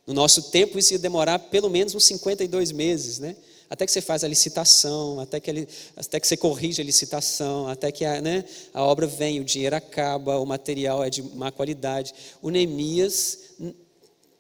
No 0.06 0.14
nosso 0.14 0.44
tempo, 0.44 0.78
isso 0.78 0.94
ia 0.94 0.98
demorar 0.98 1.38
pelo 1.38 1.68
menos 1.68 1.94
uns 1.94 2.04
52 2.04 2.72
meses, 2.72 3.18
né? 3.18 3.36
Até 3.68 3.84
que 3.84 3.92
você 3.92 4.00
faz 4.00 4.22
a 4.22 4.28
licitação, 4.28 5.20
até 5.20 5.40
que, 5.40 5.50
ele, 5.50 5.68
até 5.96 6.20
que 6.20 6.26
você 6.26 6.36
corrige 6.36 6.80
a 6.80 6.84
licitação, 6.84 7.68
até 7.68 7.90
que 7.90 8.04
a, 8.04 8.20
né, 8.20 8.44
a 8.72 8.82
obra 8.82 9.06
vem, 9.06 9.40
o 9.40 9.44
dinheiro 9.44 9.74
acaba, 9.74 10.38
o 10.38 10.46
material 10.46 11.02
é 11.02 11.10
de 11.10 11.22
má 11.22 11.50
qualidade. 11.50 12.14
O 12.40 12.50
Neemias, 12.50 13.38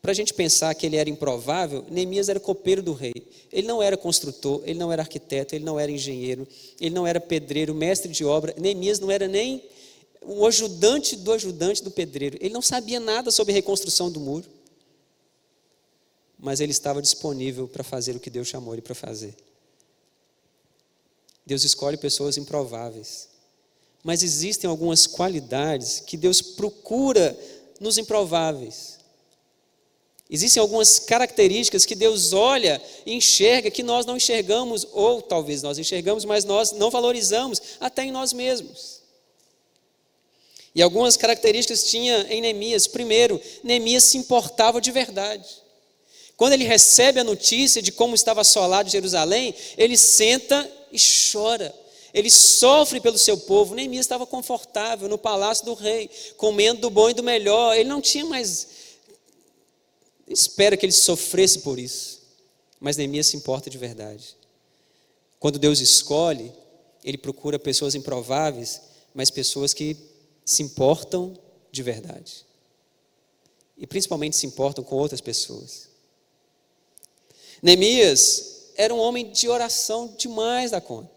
para 0.00 0.12
a 0.12 0.14
gente 0.14 0.32
pensar 0.32 0.74
que 0.74 0.86
ele 0.86 0.96
era 0.96 1.10
improvável, 1.10 1.84
Neemias 1.90 2.28
era 2.28 2.38
copeiro 2.38 2.82
do 2.82 2.92
rei. 2.92 3.14
Ele 3.52 3.66
não 3.66 3.82
era 3.82 3.96
construtor, 3.96 4.62
ele 4.64 4.78
não 4.78 4.92
era 4.92 5.02
arquiteto, 5.02 5.54
ele 5.54 5.64
não 5.64 5.80
era 5.80 5.90
engenheiro, 5.90 6.46
ele 6.80 6.94
não 6.94 7.06
era 7.06 7.20
pedreiro, 7.20 7.74
mestre 7.74 8.12
de 8.12 8.24
obra. 8.24 8.54
Neemias 8.58 9.00
não 9.00 9.10
era 9.10 9.26
nem 9.26 9.64
o 10.22 10.46
ajudante 10.46 11.16
do 11.16 11.32
ajudante 11.32 11.82
do 11.82 11.90
pedreiro. 11.90 12.36
Ele 12.40 12.52
não 12.52 12.62
sabia 12.62 13.00
nada 13.00 13.30
sobre 13.30 13.52
reconstrução 13.52 14.10
do 14.10 14.20
muro. 14.20 14.55
Mas 16.46 16.60
ele 16.60 16.70
estava 16.70 17.02
disponível 17.02 17.66
para 17.66 17.82
fazer 17.82 18.14
o 18.14 18.20
que 18.20 18.30
Deus 18.30 18.46
chamou 18.46 18.72
ele 18.72 18.80
para 18.80 18.94
fazer. 18.94 19.34
Deus 21.44 21.64
escolhe 21.64 21.96
pessoas 21.96 22.36
improváveis. 22.36 23.28
Mas 24.04 24.22
existem 24.22 24.70
algumas 24.70 25.08
qualidades 25.08 25.98
que 25.98 26.16
Deus 26.16 26.40
procura 26.40 27.36
nos 27.80 27.98
improváveis. 27.98 29.00
Existem 30.30 30.60
algumas 30.60 31.00
características 31.00 31.84
que 31.84 31.96
Deus 31.96 32.32
olha 32.32 32.80
e 33.04 33.12
enxerga 33.12 33.68
que 33.68 33.82
nós 33.82 34.06
não 34.06 34.16
enxergamos, 34.16 34.86
ou 34.92 35.20
talvez 35.20 35.62
nós 35.62 35.80
enxergamos, 35.80 36.24
mas 36.24 36.44
nós 36.44 36.70
não 36.70 36.92
valorizamos 36.92 37.60
até 37.80 38.04
em 38.04 38.12
nós 38.12 38.32
mesmos. 38.32 39.00
E 40.72 40.80
algumas 40.80 41.16
características 41.16 41.90
tinha 41.90 42.24
em 42.32 42.40
Neemias. 42.40 42.86
Primeiro, 42.86 43.42
Neemias 43.64 44.04
se 44.04 44.16
importava 44.16 44.80
de 44.80 44.92
verdade. 44.92 45.65
Quando 46.36 46.52
ele 46.52 46.64
recebe 46.64 47.18
a 47.18 47.24
notícia 47.24 47.80
de 47.80 47.90
como 47.90 48.14
estava 48.14 48.42
assolado 48.42 48.90
Jerusalém, 48.90 49.54
ele 49.78 49.96
senta 49.96 50.70
e 50.92 50.98
chora. 51.32 51.74
Ele 52.12 52.30
sofre 52.30 53.00
pelo 53.00 53.18
seu 53.18 53.38
povo. 53.38 53.74
Neemias 53.74 54.04
estava 54.04 54.26
confortável 54.26 55.08
no 55.08 55.18
palácio 55.18 55.64
do 55.64 55.74
rei, 55.74 56.10
comendo 56.36 56.82
do 56.82 56.90
bom 56.90 57.10
e 57.10 57.14
do 57.14 57.22
melhor. 57.22 57.76
Ele 57.76 57.88
não 57.88 58.00
tinha 58.00 58.24
mais. 58.24 58.68
Espera 60.26 60.76
que 60.76 60.84
ele 60.84 60.92
sofresse 60.92 61.60
por 61.60 61.78
isso. 61.78 62.22
Mas 62.78 62.96
Neemias 62.96 63.28
se 63.28 63.36
importa 63.36 63.70
de 63.70 63.78
verdade. 63.78 64.36
Quando 65.38 65.58
Deus 65.58 65.80
escolhe, 65.80 66.52
ele 67.04 67.16
procura 67.16 67.58
pessoas 67.58 67.94
improváveis, 67.94 68.80
mas 69.14 69.30
pessoas 69.30 69.72
que 69.72 69.96
se 70.44 70.62
importam 70.62 71.38
de 71.70 71.82
verdade. 71.82 72.44
E 73.76 73.86
principalmente 73.86 74.36
se 74.36 74.46
importam 74.46 74.82
com 74.82 74.96
outras 74.96 75.20
pessoas. 75.20 75.95
Neemias 77.62 78.72
era 78.76 78.94
um 78.94 78.98
homem 78.98 79.30
de 79.30 79.48
oração 79.48 80.14
demais 80.16 80.70
da 80.70 80.80
conta. 80.80 81.16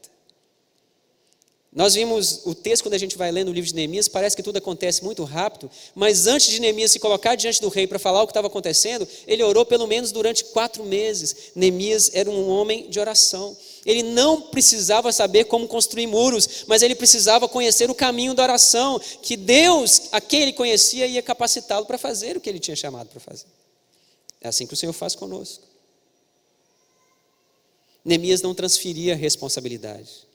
Nós 1.72 1.94
vimos 1.94 2.42
o 2.46 2.56
texto, 2.56 2.82
quando 2.82 2.96
a 2.96 2.98
gente 2.98 3.16
vai 3.16 3.32
lendo 3.32 3.50
o 3.50 3.54
livro 3.54 3.70
de 3.70 3.76
Neemias, 3.76 4.08
parece 4.08 4.36
que 4.36 4.42
tudo 4.42 4.58
acontece 4.58 5.04
muito 5.04 5.24
rápido, 5.24 5.70
mas 5.94 6.26
antes 6.26 6.48
de 6.48 6.60
Neemias 6.60 6.92
se 6.92 7.00
colocar 7.00 7.36
diante 7.36 7.62
do 7.62 7.70
rei 7.70 7.86
para 7.86 8.00
falar 8.00 8.24
o 8.24 8.26
que 8.26 8.32
estava 8.32 8.48
acontecendo, 8.48 9.08
ele 9.28 9.44
orou 9.44 9.64
pelo 9.64 9.86
menos 9.86 10.12
durante 10.12 10.46
quatro 10.46 10.84
meses. 10.84 11.52
Neemias 11.54 12.10
era 12.14 12.30
um 12.30 12.50
homem 12.50 12.90
de 12.90 13.00
oração. 13.00 13.56
Ele 13.86 14.02
não 14.02 14.42
precisava 14.42 15.12
saber 15.12 15.46
como 15.46 15.68
construir 15.68 16.08
muros, 16.08 16.66
mas 16.66 16.82
ele 16.82 16.96
precisava 16.96 17.48
conhecer 17.48 17.88
o 17.88 17.96
caminho 17.96 18.34
da 18.34 18.42
oração, 18.42 19.00
que 19.22 19.38
Deus, 19.38 20.10
a 20.12 20.20
quem 20.20 20.42
ele 20.42 20.54
conhecia, 20.54 21.06
ia 21.06 21.22
capacitá-lo 21.22 21.86
para 21.86 22.00
fazer 22.00 22.36
o 22.36 22.42
que 22.42 22.50
ele 22.50 22.60
tinha 22.60 22.76
chamado 22.76 23.10
para 23.10 23.20
fazer. 23.20 23.46
É 24.42 24.48
assim 24.48 24.66
que 24.66 24.74
o 24.74 24.78
Senhor 24.78 24.94
faz 24.94 25.14
conosco. 25.14 25.69
Neemias 28.10 28.42
não 28.42 28.56
transferia 28.56 29.16
responsabilidade. 29.16 30.28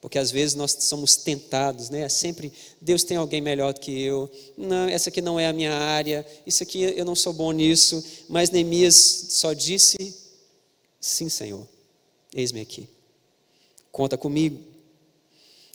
Porque 0.00 0.18
às 0.18 0.30
vezes 0.30 0.54
nós 0.54 0.74
somos 0.80 1.16
tentados, 1.16 1.90
né? 1.90 2.00
É 2.00 2.08
sempre 2.08 2.50
Deus 2.80 3.04
tem 3.04 3.18
alguém 3.18 3.42
melhor 3.42 3.74
do 3.74 3.80
que 3.80 4.02
eu. 4.02 4.30
Não, 4.56 4.88
essa 4.88 5.10
aqui 5.10 5.20
não 5.20 5.38
é 5.38 5.46
a 5.46 5.52
minha 5.52 5.72
área. 5.72 6.26
Isso 6.46 6.62
aqui 6.62 6.82
eu 6.82 7.04
não 7.04 7.14
sou 7.14 7.32
bom 7.32 7.52
nisso. 7.52 8.02
Mas 8.28 8.50
Neemias 8.50 8.94
só 9.30 9.52
disse: 9.52 9.96
Sim, 10.98 11.28
Senhor. 11.28 11.66
Eis-me 12.34 12.60
aqui. 12.60 12.88
Conta 13.92 14.16
comigo. 14.16 14.73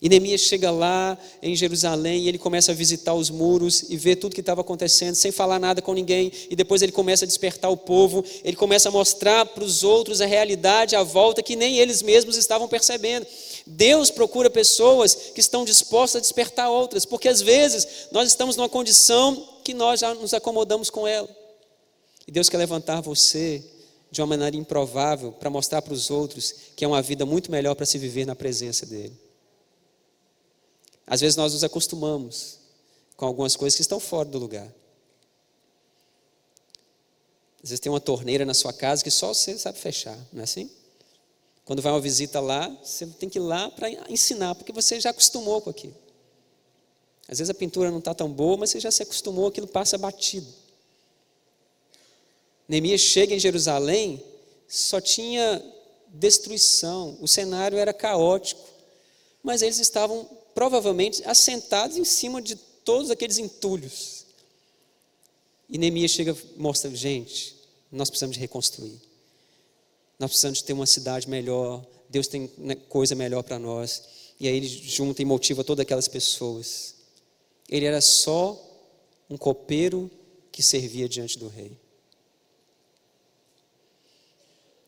E 0.01 0.07
Neemias 0.07 0.41
chega 0.41 0.71
lá 0.71 1.17
em 1.41 1.53
Jerusalém 1.55 2.23
e 2.23 2.29
ele 2.29 2.37
começa 2.37 2.71
a 2.71 2.75
visitar 2.75 3.13
os 3.13 3.29
muros 3.29 3.83
e 3.89 3.97
ver 3.97 4.15
tudo 4.15 4.33
que 4.33 4.39
estava 4.39 4.61
acontecendo, 4.61 5.15
sem 5.15 5.29
falar 5.29 5.59
nada 5.59 5.81
com 5.81 5.93
ninguém. 5.93 6.31
E 6.49 6.55
depois 6.55 6.81
ele 6.81 6.93
começa 6.93 7.25
a 7.25 7.27
despertar 7.27 7.69
o 7.69 7.75
povo, 7.75 8.23
ele 8.43 8.55
começa 8.55 8.87
a 8.87 8.91
mostrar 8.91 9.45
para 9.45 9.63
os 9.63 9.83
outros 9.83 10.21
a 10.21 10.25
realidade 10.25 10.95
à 10.95 11.03
volta 11.03 11.43
que 11.43 11.55
nem 11.55 11.79
eles 11.79 12.01
mesmos 12.01 12.37
estavam 12.37 12.65
percebendo. 12.67 13.27
Deus 13.67 14.09
procura 14.09 14.49
pessoas 14.49 15.15
que 15.15 15.41
estão 15.41 15.65
dispostas 15.65 16.19
a 16.19 16.21
despertar 16.21 16.69
outras, 16.69 17.03
porque 17.03 17.27
às 17.27 17.41
vezes 17.41 18.07
nós 18.09 18.29
estamos 18.29 18.55
numa 18.55 18.69
condição 18.69 19.49
que 19.65 19.73
nós 19.73 19.99
já 19.99 20.13
nos 20.13 20.33
acomodamos 20.33 20.89
com 20.89 21.05
ela. 21.05 21.27
E 22.25 22.31
Deus 22.31 22.47
quer 22.47 22.57
levantar 22.57 23.01
você 23.01 23.61
de 24.09 24.21
uma 24.21 24.27
maneira 24.27 24.55
improvável 24.55 25.33
para 25.33 25.49
mostrar 25.49 25.81
para 25.81 25.93
os 25.93 26.09
outros 26.09 26.55
que 26.75 26.85
é 26.85 26.87
uma 26.87 27.01
vida 27.01 27.25
muito 27.25 27.51
melhor 27.51 27.75
para 27.75 27.85
se 27.85 27.97
viver 27.97 28.25
na 28.25 28.35
presença 28.35 28.85
dEle. 28.85 29.28
Às 31.09 31.21
vezes 31.21 31.35
nós 31.35 31.53
nos 31.53 31.63
acostumamos 31.63 32.59
com 33.17 33.25
algumas 33.25 33.55
coisas 33.55 33.75
que 33.75 33.81
estão 33.81 33.99
fora 33.99 34.29
do 34.29 34.37
lugar. 34.37 34.71
Às 37.63 37.71
vezes 37.71 37.79
tem 37.79 37.91
uma 37.91 37.99
torneira 37.99 38.45
na 38.45 38.53
sua 38.53 38.71
casa 38.71 39.03
que 39.03 39.09
só 39.09 39.33
você 39.33 39.57
sabe 39.57 39.79
fechar, 39.79 40.17
não 40.31 40.41
é 40.41 40.43
assim? 40.43 40.69
Quando 41.65 41.81
vai 41.81 41.91
uma 41.91 41.99
visita 41.99 42.39
lá, 42.39 42.69
você 42.83 43.05
tem 43.07 43.27
que 43.27 43.39
ir 43.39 43.41
lá 43.41 43.69
para 43.69 43.89
ensinar, 44.09 44.55
porque 44.55 44.71
você 44.71 44.99
já 44.99 45.09
acostumou 45.09 45.59
com 45.61 45.69
aquilo. 45.71 45.95
Às 47.27 47.39
vezes 47.39 47.49
a 47.49 47.53
pintura 47.53 47.91
não 47.91 47.99
está 47.99 48.13
tão 48.13 48.31
boa, 48.31 48.57
mas 48.57 48.69
você 48.69 48.79
já 48.79 48.91
se 48.91 49.03
acostumou, 49.03 49.47
aquilo 49.47 49.67
passa 49.67 49.97
batido. 49.97 50.47
Neemias 52.67 53.01
chega 53.01 53.33
em 53.33 53.39
Jerusalém, 53.39 54.23
só 54.67 55.01
tinha 55.01 55.61
destruição, 56.07 57.17
o 57.19 57.27
cenário 57.27 57.77
era 57.77 57.93
caótico, 57.93 58.67
mas 59.43 59.61
eles 59.61 59.79
estavam 59.79 60.27
provavelmente 60.59 61.23
assentados 61.23 61.95
em 61.95 62.03
cima 62.03 62.41
de 62.41 62.53
todos 62.57 63.09
aqueles 63.09 63.37
entulhos. 63.37 64.25
E 65.69 65.77
Neemias 65.77 66.11
chega 66.11 66.35
mostra, 66.57 66.93
gente, 66.93 67.55
nós 67.89 68.09
precisamos 68.09 68.35
de 68.35 68.41
reconstruir. 68.41 68.99
Nós 70.19 70.31
precisamos 70.31 70.57
de 70.59 70.65
ter 70.65 70.73
uma 70.73 70.85
cidade 70.85 71.29
melhor. 71.29 71.81
Deus 72.09 72.27
tem 72.27 72.51
né, 72.57 72.75
coisa 72.75 73.15
melhor 73.15 73.41
para 73.41 73.57
nós. 73.57 74.03
E 74.37 74.49
aí 74.49 74.57
ele 74.57 74.67
junta 74.67 75.21
e 75.21 75.25
motiva 75.25 75.63
todas 75.63 75.83
aquelas 75.83 76.09
pessoas. 76.09 76.95
Ele 77.69 77.85
era 77.85 78.01
só 78.01 78.61
um 79.29 79.37
copeiro 79.37 80.11
que 80.51 80.61
servia 80.61 81.07
diante 81.07 81.39
do 81.39 81.47
rei. 81.47 81.71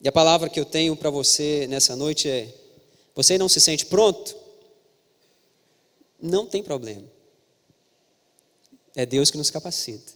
E 0.02 0.08
a 0.10 0.12
palavra 0.12 0.50
que 0.50 0.60
eu 0.60 0.66
tenho 0.66 0.98
para 0.98 1.10
você 1.10 1.66
nessa 1.68 1.96
noite 1.96 2.28
é: 2.28 2.54
você 3.16 3.38
não 3.38 3.48
se 3.48 3.62
sente 3.62 3.86
pronto? 3.86 4.42
Não 6.22 6.46
tem 6.46 6.62
problema. 6.62 7.08
É 8.96 9.06
Deus 9.06 9.32
que 9.32 9.38
nos 9.38 9.50
capacita. 9.50 10.14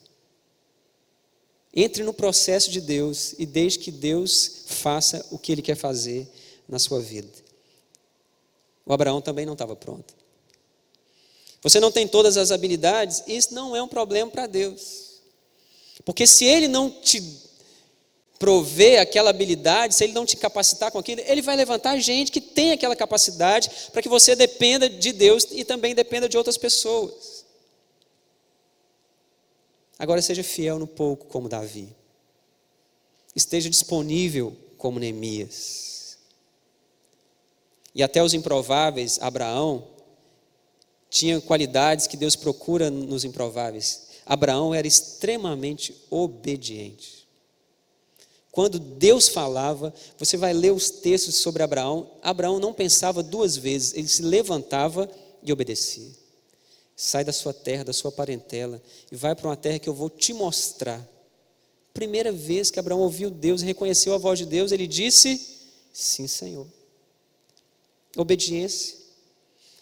Entre 1.74 2.04
no 2.04 2.13
processo 2.13 2.70
de 2.70 2.80
Deus 2.80 3.34
e 3.38 3.46
deixe 3.46 3.80
que 3.80 3.91
Deus 3.91 4.63
faça 4.68 5.26
o 5.32 5.38
que 5.38 5.52
Ele 5.52 5.62
quer 5.62 5.76
fazer 5.76 6.28
na 6.70 6.80
sua 6.80 7.02
vida. 7.02 7.32
O 8.86 8.94
Abraão 8.94 9.22
também 9.22 9.46
não 9.46 9.54
estava 9.54 9.76
pronto. 9.76 10.13
Você 11.62 11.80
não 11.80 11.91
tem 11.91 12.08
todas 12.08 12.38
as 12.38 12.52
habilidades, 12.52 13.24
isso 13.28 13.54
não 13.54 13.76
é 13.76 13.82
um 13.82 13.88
problema 13.88 14.30
para 14.30 14.46
Deus. 14.46 15.22
Porque 16.06 16.28
se 16.28 16.46
Ele 16.46 16.68
não 16.68 16.89
te 16.89 17.20
prover 18.38 19.00
aquela 19.00 19.30
habilidade, 19.30 19.95
se 19.95 20.04
ele 20.04 20.13
não 20.13 20.26
te 20.26 20.36
capacitar 20.36 20.91
com 20.91 21.00
aquilo, 21.00 21.21
ele 21.26 21.41
vai 21.41 21.56
levantar 21.56 21.98
gente 22.00 22.32
que 22.32 22.41
tem 22.41 22.71
aquela 22.71 22.95
capacidade 22.95 23.69
para 23.91 24.02
que 24.02 24.10
você 24.10 24.36
dependa 24.36 24.89
de 24.89 25.12
Deus 25.12 25.48
e 25.52 25.63
também 25.63 25.95
dependa 25.95 26.28
de 26.28 26.38
outras 26.38 26.58
pessoas. 26.58 27.45
Agora 29.98 30.21
seja 30.21 30.43
fiel 30.43 30.78
no 30.78 30.88
pouco, 30.88 31.26
como 31.28 31.48
Davi. 31.48 31.95
Esteja 33.34 33.69
disponível, 33.69 34.56
como 34.78 35.00
Neemias. 35.00 36.17
E 37.93 38.04
até 38.04 38.21
os 38.21 38.34
improváveis, 38.34 39.17
Abraão, 39.21 39.88
tinha 41.10 41.39
qualidades 41.39 42.08
que 42.08 42.17
Deus 42.17 42.36
procura 42.36 42.91
nos 42.91 43.24
improváveis. 43.24 44.08
Abraão 44.26 44.74
era 44.74 44.86
extremamente 44.86 45.95
obediente. 46.10 47.25
Quando 48.56 48.80
Deus 48.80 49.28
falava, 49.28 49.94
você 50.18 50.38
vai 50.38 50.54
ler 50.54 50.72
os 50.72 50.89
textos 50.89 51.36
sobre 51.36 51.62
Abraão. 51.62 52.10
Abraão 52.22 52.58
não 52.58 52.72
pensava 52.72 53.22
duas 53.22 53.58
vezes, 53.58 53.94
ele 53.94 54.08
se 54.08 54.22
levantava 54.22 55.12
e 55.44 55.52
obedecia. 55.52 56.10
Sai 56.96 57.26
da 57.26 57.34
sua 57.34 57.54
terra, 57.54 57.84
da 57.84 57.91
sua 57.91 58.13
parentela 58.13 58.82
e 59.12 59.15
vai 59.18 59.36
para 59.36 59.50
uma 59.50 59.58
terra 59.58 59.78
que 59.78 59.89
eu 59.89 59.94
vou 59.94 60.10
te 60.10 60.32
mostrar. 60.34 61.06
Primeira 61.94 62.32
vez 62.32 62.72
que 62.72 62.80
Abraão 62.80 63.02
ouviu 63.02 63.30
Deus 63.30 63.62
reconheceu 63.62 64.13
a 64.13 64.18
voz 64.18 64.39
de 64.39 64.46
Deus, 64.46 64.72
ele 64.72 64.88
disse: 64.88 65.60
Sim, 65.91 66.26
Senhor. 66.26 66.65
Obediência. 68.15 68.96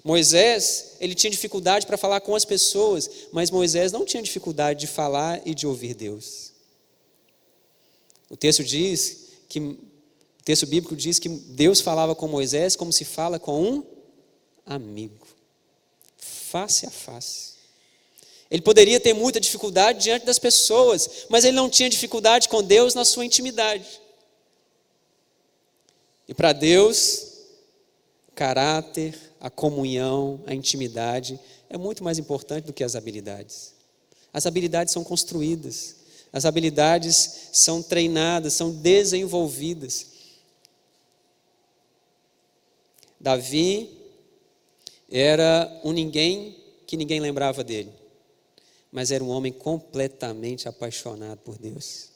Moisés, 0.04 0.94
ele 1.00 1.14
tinha 1.14 1.30
dificuldade 1.30 1.86
para 1.86 1.96
falar 1.96 2.22
com 2.22 2.36
as 2.36 2.44
pessoas, 2.44 3.08
mas 3.32 3.52
Moisés 3.52 3.92
não 3.92 4.04
tinha 4.04 4.24
dificuldade 4.24 4.80
de 4.80 4.88
falar 4.88 5.44
e 5.46 5.54
de 5.54 5.68
ouvir 5.68 5.94
Deus. 5.94 6.53
O 8.34 8.36
texto 8.36 8.64
diz 8.64 9.28
que 9.48 9.60
o 9.60 9.78
texto 10.44 10.66
bíblico 10.66 10.96
diz 10.96 11.20
que 11.20 11.30
Deus 11.30 11.80
falava 11.80 12.16
com 12.16 12.28
Moisés 12.28 12.76
como 12.76 12.92
se 12.92 13.06
fala 13.06 13.38
com 13.38 13.64
um 13.64 13.86
amigo, 14.66 15.28
face 16.18 16.88
a 16.88 16.90
face. 16.90 17.54
Ele 18.50 18.64
poderia 18.64 19.00
ter 19.00 19.14
muita 19.14 19.40
dificuldade 19.40 20.02
diante 20.02 20.26
das 20.26 20.40
pessoas, 20.40 21.28
mas 21.30 21.46
ele 21.46 21.56
não 21.56 21.70
tinha 21.70 21.88
dificuldade 21.88 22.50
com 22.50 22.64
Deus 22.64 22.96
na 22.96 23.06
sua 23.06 23.24
intimidade. 23.24 24.02
E 26.28 26.34
para 26.34 26.54
Deus, 26.54 27.38
o 28.30 28.32
caráter, 28.32 29.16
a 29.40 29.52
comunhão, 29.52 30.42
a 30.48 30.56
intimidade 30.56 31.40
é 31.70 31.78
muito 31.78 32.04
mais 32.04 32.18
importante 32.18 32.66
do 32.66 32.74
que 32.74 32.84
as 32.84 32.96
habilidades. 32.96 33.76
As 34.34 34.48
habilidades 34.48 34.92
são 34.92 35.04
construídas, 35.04 35.98
as 36.34 36.46
habilidades 36.46 37.50
são 37.54 37.84
treinadas, 37.84 38.54
são 38.54 38.72
desenvolvidas. 38.72 40.08
Davi 43.20 43.90
era 45.10 45.80
um 45.84 45.92
ninguém 45.92 46.58
que 46.88 46.98
ninguém 46.98 47.20
lembrava 47.20 47.64
dele, 47.64 47.94
mas 48.92 49.12
era 49.12 49.24
um 49.24 49.30
homem 49.30 49.54
completamente 49.54 50.68
apaixonado 50.68 51.38
por 51.38 51.58
Deus. 51.60 52.10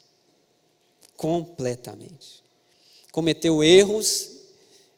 Completamente. 1.15 2.43
Cometeu 3.11 3.63
erros, 3.63 4.37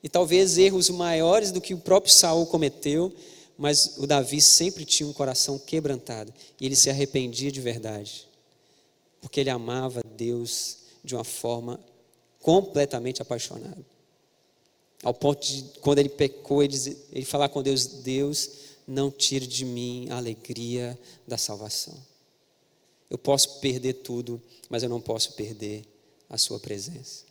e 0.02 0.08
talvez 0.08 0.58
erros 0.58 0.90
maiores 0.90 1.52
do 1.52 1.60
que 1.60 1.74
o 1.74 1.80
próprio 1.80 2.14
Saul 2.14 2.46
cometeu, 2.46 3.14
mas 3.58 3.98
o 3.98 4.08
Davi 4.08 4.42
sempre 4.42 4.86
tinha 4.86 5.08
um 5.08 5.14
coração 5.14 5.60
quebrantado 5.60 6.34
e 6.60 6.66
ele 6.66 6.76
se 6.76 6.90
arrependia 6.90 7.52
de 7.52 7.60
verdade, 7.60 8.29
porque 9.22 9.40
ele 9.40 9.50
amava 9.50 10.02
Deus 10.16 10.78
de 11.04 11.16
uma 11.16 11.24
forma 11.24 11.80
completamente 12.42 13.22
apaixonada. 13.22 13.86
Ao 15.04 15.14
ponto 15.14 15.46
de, 15.46 15.64
quando 15.80 16.00
ele 16.00 16.10
pecou, 16.10 16.62
ele, 16.62 16.76
ele 17.12 17.26
falar 17.26 17.50
com 17.50 17.64
Deus: 17.64 17.86
Deus, 17.86 18.50
não 18.88 19.10
tire 19.10 19.48
de 19.48 19.64
mim 19.64 20.08
a 20.10 20.18
alegria 20.18 21.00
da 21.28 21.38
salvação. 21.38 21.98
Eu 23.10 23.18
posso 23.18 23.60
perder 23.60 23.94
tudo, 23.94 24.42
mas 24.70 24.84
eu 24.84 24.90
não 24.90 25.02
posso 25.02 25.34
perder 25.34 25.84
a 26.30 26.38
Sua 26.38 26.60
presença. 26.60 27.24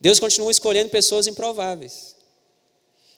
Deus 0.00 0.20
continua 0.20 0.50
escolhendo 0.50 0.90
pessoas 0.90 1.26
improváveis. 1.26 2.13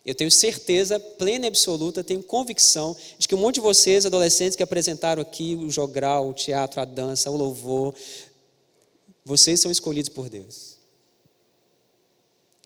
Eu 0.06 0.14
tenho 0.14 0.30
certeza 0.30 1.00
plena 1.00 1.46
e 1.46 1.48
absoluta, 1.48 2.04
tenho 2.04 2.22
convicção 2.22 2.96
de 3.18 3.26
que 3.26 3.34
um 3.34 3.38
monte 3.38 3.56
de 3.56 3.60
vocês, 3.60 4.06
adolescentes 4.06 4.54
que 4.54 4.62
apresentaram 4.62 5.20
aqui 5.20 5.56
o 5.56 5.68
jogral, 5.68 6.28
o 6.28 6.32
teatro, 6.32 6.80
a 6.80 6.84
dança, 6.84 7.28
o 7.28 7.36
louvor, 7.36 7.92
vocês 9.24 9.60
são 9.60 9.68
escolhidos 9.68 10.08
por 10.08 10.28
Deus. 10.28 10.76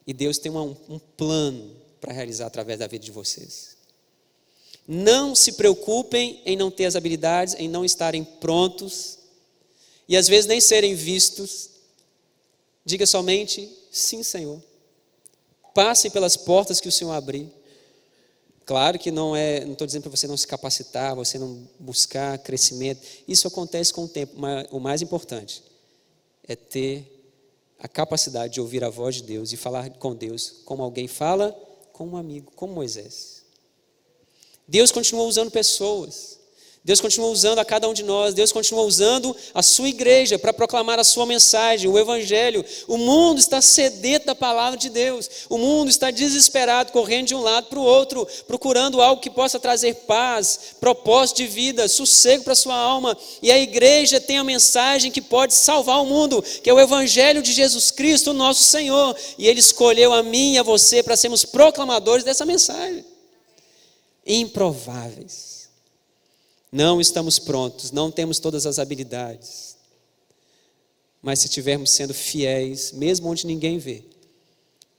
E 0.06 0.12
Deus 0.12 0.36
tem 0.36 0.52
um, 0.52 0.76
um 0.86 0.98
plano 0.98 1.74
para 1.98 2.12
realizar 2.12 2.46
através 2.46 2.78
da 2.78 2.86
vida 2.86 3.06
de 3.06 3.10
vocês. 3.10 3.78
Não 4.86 5.34
se 5.34 5.52
preocupem 5.52 6.42
em 6.44 6.56
não 6.56 6.70
ter 6.70 6.84
as 6.84 6.96
habilidades, 6.96 7.54
em 7.54 7.68
não 7.70 7.86
estarem 7.86 8.22
prontos 8.22 9.18
e 10.06 10.14
às 10.14 10.28
vezes 10.28 10.46
nem 10.46 10.60
serem 10.60 10.94
vistos. 10.94 11.70
Diga 12.84 13.06
somente 13.06 13.66
sim, 13.90 14.22
Senhor. 14.22 14.60
Passem 15.74 16.10
pelas 16.10 16.36
portas 16.36 16.80
que 16.80 16.88
o 16.88 16.92
Senhor 16.92 17.12
abrir. 17.12 17.48
Claro 18.64 18.98
que 18.98 19.10
não 19.10 19.34
é, 19.34 19.64
não 19.64 19.72
estou 19.72 19.86
dizendo 19.86 20.02
para 20.02 20.16
você 20.16 20.26
não 20.26 20.36
se 20.36 20.46
capacitar, 20.46 21.14
você 21.16 21.38
não 21.38 21.68
buscar 21.78 22.38
crescimento. 22.38 23.00
Isso 23.26 23.48
acontece 23.48 23.92
com 23.92 24.04
o 24.04 24.08
tempo, 24.08 24.34
mas 24.36 24.66
o 24.70 24.78
mais 24.78 25.02
importante 25.02 25.62
é 26.46 26.54
ter 26.54 27.20
a 27.78 27.88
capacidade 27.88 28.54
de 28.54 28.60
ouvir 28.60 28.84
a 28.84 28.90
voz 28.90 29.16
de 29.16 29.22
Deus 29.22 29.52
e 29.52 29.56
falar 29.56 29.90
com 29.90 30.14
Deus 30.14 30.62
como 30.64 30.82
alguém 30.82 31.08
fala 31.08 31.50
com 31.92 32.06
um 32.08 32.16
amigo, 32.16 32.52
como 32.54 32.74
Moisés. 32.74 33.42
Deus 34.66 34.90
continua 34.92 35.24
usando 35.24 35.50
pessoas. 35.50 36.39
Deus 36.82 36.98
continua 36.98 37.28
usando 37.28 37.58
a 37.58 37.64
cada 37.64 37.86
um 37.86 37.92
de 37.92 38.02
nós, 38.02 38.32
Deus 38.32 38.52
continua 38.52 38.82
usando 38.84 39.36
a 39.52 39.62
sua 39.62 39.90
igreja 39.90 40.38
para 40.38 40.50
proclamar 40.50 40.98
a 40.98 41.04
sua 41.04 41.26
mensagem, 41.26 41.90
o 41.90 41.98
evangelho. 41.98 42.64
O 42.88 42.96
mundo 42.96 43.38
está 43.38 43.60
sedento 43.60 44.24
da 44.24 44.34
palavra 44.34 44.78
de 44.78 44.88
Deus. 44.88 45.28
O 45.50 45.58
mundo 45.58 45.90
está 45.90 46.10
desesperado, 46.10 46.90
correndo 46.90 47.28
de 47.28 47.34
um 47.34 47.42
lado 47.42 47.66
para 47.66 47.78
o 47.78 47.84
outro, 47.84 48.26
procurando 48.46 49.02
algo 49.02 49.20
que 49.20 49.28
possa 49.28 49.60
trazer 49.60 49.94
paz, 50.06 50.74
propósito 50.80 51.36
de 51.38 51.48
vida, 51.48 51.86
sossego 51.86 52.44
para 52.44 52.54
a 52.54 52.56
sua 52.56 52.76
alma. 52.76 53.14
E 53.42 53.52
a 53.52 53.58
igreja 53.58 54.18
tem 54.18 54.38
a 54.38 54.44
mensagem 54.44 55.10
que 55.10 55.20
pode 55.20 55.52
salvar 55.52 56.00
o 56.00 56.06
mundo, 56.06 56.42
que 56.42 56.70
é 56.70 56.72
o 56.72 56.80
evangelho 56.80 57.42
de 57.42 57.52
Jesus 57.52 57.90
Cristo, 57.90 58.32
nosso 58.32 58.62
Senhor. 58.62 59.14
E 59.36 59.46
ele 59.46 59.60
escolheu 59.60 60.14
a 60.14 60.22
mim 60.22 60.54
e 60.54 60.58
a 60.58 60.62
você 60.62 61.02
para 61.02 61.14
sermos 61.14 61.44
proclamadores 61.44 62.24
dessa 62.24 62.46
mensagem. 62.46 63.04
Improváveis 64.26 65.59
não 66.70 67.00
estamos 67.00 67.38
prontos, 67.38 67.90
não 67.90 68.10
temos 68.10 68.38
todas 68.38 68.66
as 68.66 68.78
habilidades. 68.78 69.76
Mas 71.22 71.40
se 71.40 71.46
estivermos 71.46 71.90
sendo 71.90 72.14
fiéis, 72.14 72.92
mesmo 72.92 73.28
onde 73.28 73.46
ninguém 73.46 73.78
vê, 73.78 74.04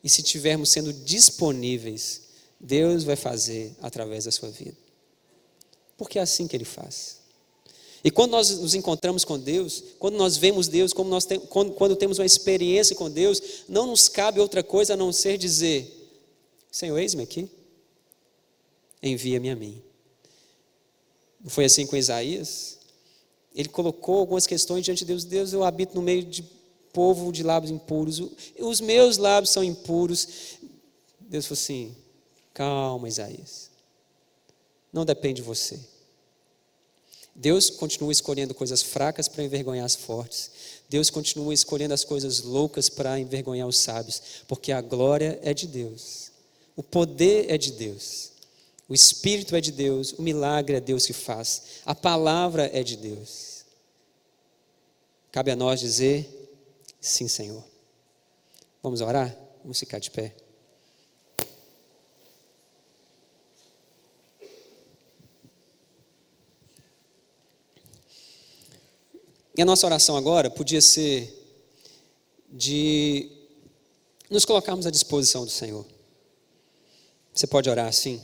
e 0.04 0.10
se 0.10 0.22
estivermos 0.22 0.70
sendo 0.70 0.92
disponíveis, 0.92 2.22
Deus 2.60 3.04
vai 3.04 3.16
fazer 3.16 3.76
através 3.82 4.26
da 4.26 4.32
sua 4.32 4.50
vida. 4.50 4.78
Porque 5.98 6.20
é 6.20 6.22
assim 6.22 6.48
que 6.48 6.56
Ele 6.56 6.66
faz. 6.66 7.22
E 8.04 8.10
quando 8.10 8.32
nós 8.32 8.50
nos 8.60 8.74
encontramos 8.74 9.24
com 9.24 9.38
Deus, 9.38 9.84
quando 10.00 10.18
nós 10.18 10.36
vemos 10.36 10.68
Deus, 10.68 10.92
como 10.92 11.10
nós 11.10 11.26
tem, 11.26 11.40
quando, 11.40 11.74
quando 11.74 11.96
temos 11.96 12.18
uma 12.18 12.26
experiência 12.26 12.96
com 12.96 13.10
Deus, 13.10 13.64
não 13.70 13.88
nos 13.88 14.10
cabe 14.10 14.40
outra 14.40 14.64
coisa 14.64 14.94
a 14.94 14.98
não 14.98 15.12
ser 15.14 15.38
dizer: 15.38 16.10
Senhor, 16.72 16.98
eis-me 16.98 17.22
aqui, 17.22 17.48
envia-me 19.04 19.52
a 19.52 19.56
mim. 19.56 19.82
Não 21.44 21.50
foi 21.50 21.66
assim 21.66 21.86
com 21.86 21.96
Isaías? 21.96 22.78
Ele 23.54 23.70
colocou 23.70 24.20
algumas 24.20 24.48
questões 24.48 24.86
diante 24.86 25.00
de 25.00 25.06
Deus. 25.06 25.24
Deus, 25.24 25.54
eu 25.54 25.64
habito 25.64 25.96
no 25.96 26.02
meio 26.02 26.24
de 26.24 26.44
povo 26.94 27.32
de 27.32 27.44
lábios 27.44 27.72
impuros. 27.72 28.22
Os 28.60 28.80
meus 28.80 29.18
lábios 29.18 29.52
são 29.52 29.64
impuros. 29.64 30.28
Deus 31.20 31.46
falou 31.46 31.60
assim: 31.60 31.96
calma, 32.54 33.08
Isaías. 33.08 33.70
Não 34.92 35.06
depende 35.06 35.42
de 35.42 35.48
você. 35.48 35.80
Deus 37.34 37.70
continua 37.70 38.12
escolhendo 38.12 38.54
coisas 38.54 38.82
fracas 38.82 39.28
para 39.28 39.44
envergonhar 39.44 39.86
as 39.86 39.96
fortes. 39.96 40.52
Deus 40.90 41.10
continua 41.10 41.54
escolhendo 41.54 41.94
as 41.94 42.04
coisas 42.04 42.42
loucas 42.42 42.90
para 42.90 43.18
envergonhar 43.20 43.68
os 43.68 43.78
sábios, 43.78 44.22
porque 44.48 44.72
a 44.72 44.82
glória 44.82 45.40
é 45.42 45.54
de 45.54 45.66
Deus. 45.66 46.32
O 46.76 46.84
poder 46.84 47.50
é 47.50 47.58
de 47.58 47.72
Deus. 47.72 48.31
O 48.92 48.94
Espírito 48.94 49.56
é 49.56 49.62
de 49.62 49.72
Deus, 49.72 50.12
o 50.12 50.22
milagre 50.22 50.76
é 50.76 50.82
Deus 50.82 51.06
que 51.06 51.14
faz, 51.14 51.80
a 51.86 51.96
palavra 51.96 52.70
é 52.78 52.84
de 52.84 52.98
Deus. 52.98 53.64
Cabe 55.32 55.50
a 55.50 55.56
nós 55.56 55.80
dizer: 55.80 56.30
sim, 57.00 57.26
Senhor. 57.26 57.64
Vamos 58.84 59.00
orar? 59.00 59.34
Vamos 59.64 59.80
ficar 59.80 59.98
de 60.00 60.12
pé. 60.12 60.36
E 69.56 69.62
a 69.62 69.66
nossa 69.66 69.86
oração 69.86 70.18
agora 70.18 70.50
podia 70.50 70.82
ser 70.82 71.34
de 72.50 73.32
nos 74.30 74.44
colocarmos 74.44 74.86
à 74.86 74.92
disposição 74.92 75.46
do 75.46 75.52
Senhor. 75.52 75.86
Você 77.34 77.48
pode 77.48 77.70
orar 77.70 77.88
assim? 77.88 78.22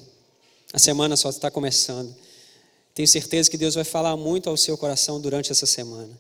A 0.74 0.80
semana 0.80 1.16
só 1.16 1.30
está 1.30 1.50
começando. 1.50 2.14
Tenho 2.94 3.08
certeza 3.08 3.50
que 3.50 3.58
Deus 3.58 3.76
vai 3.76 3.84
falar 3.84 4.18
muito 4.18 4.50
ao 4.50 4.58
seu 4.58 4.78
coração 4.78 5.22
durante 5.22 5.52
essa 5.52 5.66
semana. 5.66 6.20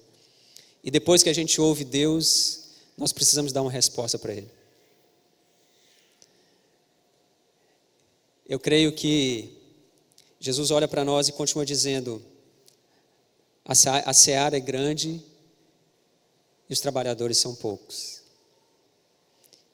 E 0.84 0.92
depois 0.92 1.22
que 1.22 1.30
a 1.30 1.34
gente 1.34 1.60
ouve 1.60 1.84
Deus, 1.84 2.64
nós 2.98 3.12
precisamos 3.12 3.52
dar 3.52 3.62
uma 3.62 3.72
resposta 3.72 4.18
para 4.18 4.34
Ele. 4.34 4.50
Eu 8.48 8.60
creio 8.60 8.94
que 8.94 9.58
Jesus 10.40 10.72
olha 10.72 10.88
para 10.88 11.04
nós 11.04 11.28
e 11.28 11.34
continua 11.34 11.66
dizendo: 11.66 12.24
a 13.66 14.14
seara 14.14 14.56
é 14.56 14.62
grande 14.62 15.22
e 16.70 16.74
os 16.74 16.80
trabalhadores 16.80 17.38
são 17.38 17.54
poucos. 17.54 18.22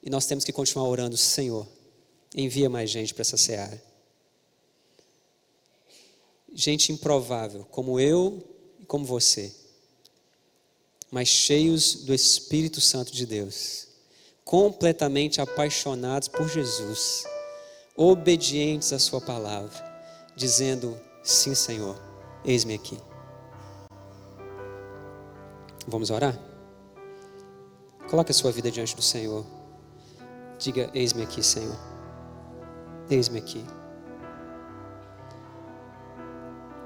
E 0.02 0.10
nós 0.10 0.26
temos 0.26 0.44
que 0.44 0.52
continuar 0.52 0.88
orando, 0.88 1.16
Senhor, 1.16 1.68
envia 2.36 2.70
mais 2.70 2.90
gente 2.90 3.14
para 3.14 3.22
essa 3.22 3.38
seara 3.38 3.93
gente 6.54 6.92
improvável, 6.92 7.66
como 7.72 8.00
eu 8.00 8.44
e 8.80 8.86
como 8.86 9.06
você, 9.06 9.54
mas 11.10 11.28
cheios 11.28 12.06
do 12.06 12.14
Espírito 12.14 12.80
Santo 12.80 13.12
de 13.12 13.26
Deus, 13.26 13.88
completamente 14.44 15.42
apaixonados 15.42 16.28
por 16.28 16.48
Jesus, 16.50 17.24
obedientes 17.96 18.94
à 18.94 19.00
Sua 19.00 19.22
palavra, 19.22 19.84
dizendo: 20.36 21.00
Sim, 21.24 21.56
Senhor, 21.56 22.00
eis-me 22.46 22.74
aqui. 22.74 22.98
Vamos 25.88 26.10
orar? 26.10 26.38
Coloque 28.10 28.32
a 28.32 28.34
sua 28.34 28.52
vida 28.52 28.72
diante 28.72 28.96
do 28.96 29.02
Senhor. 29.02 29.46
Diga: 30.60 30.90
Eis-me 30.94 31.24
aqui, 31.24 31.44
Senhor. 31.44 31.78
Eis-me 33.10 33.40
aqui. 33.40 33.64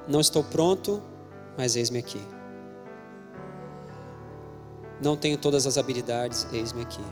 Não 0.07 0.21
estou 0.21 0.41
pronto, 0.41 1.01
mas 1.57 1.75
eis-me 1.75 1.99
aqui. 1.99 2.21
Não 5.01 5.17
tenho 5.17 5.37
todas 5.37 5.67
as 5.67 5.77
habilidades, 5.77 6.47
eis-me 6.53 6.81
aqui. 6.81 7.03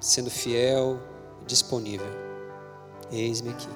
Sendo 0.00 0.28
fiel, 0.28 0.98
disponível, 1.46 2.10
eis-me 3.12 3.50
aqui. 3.50 3.68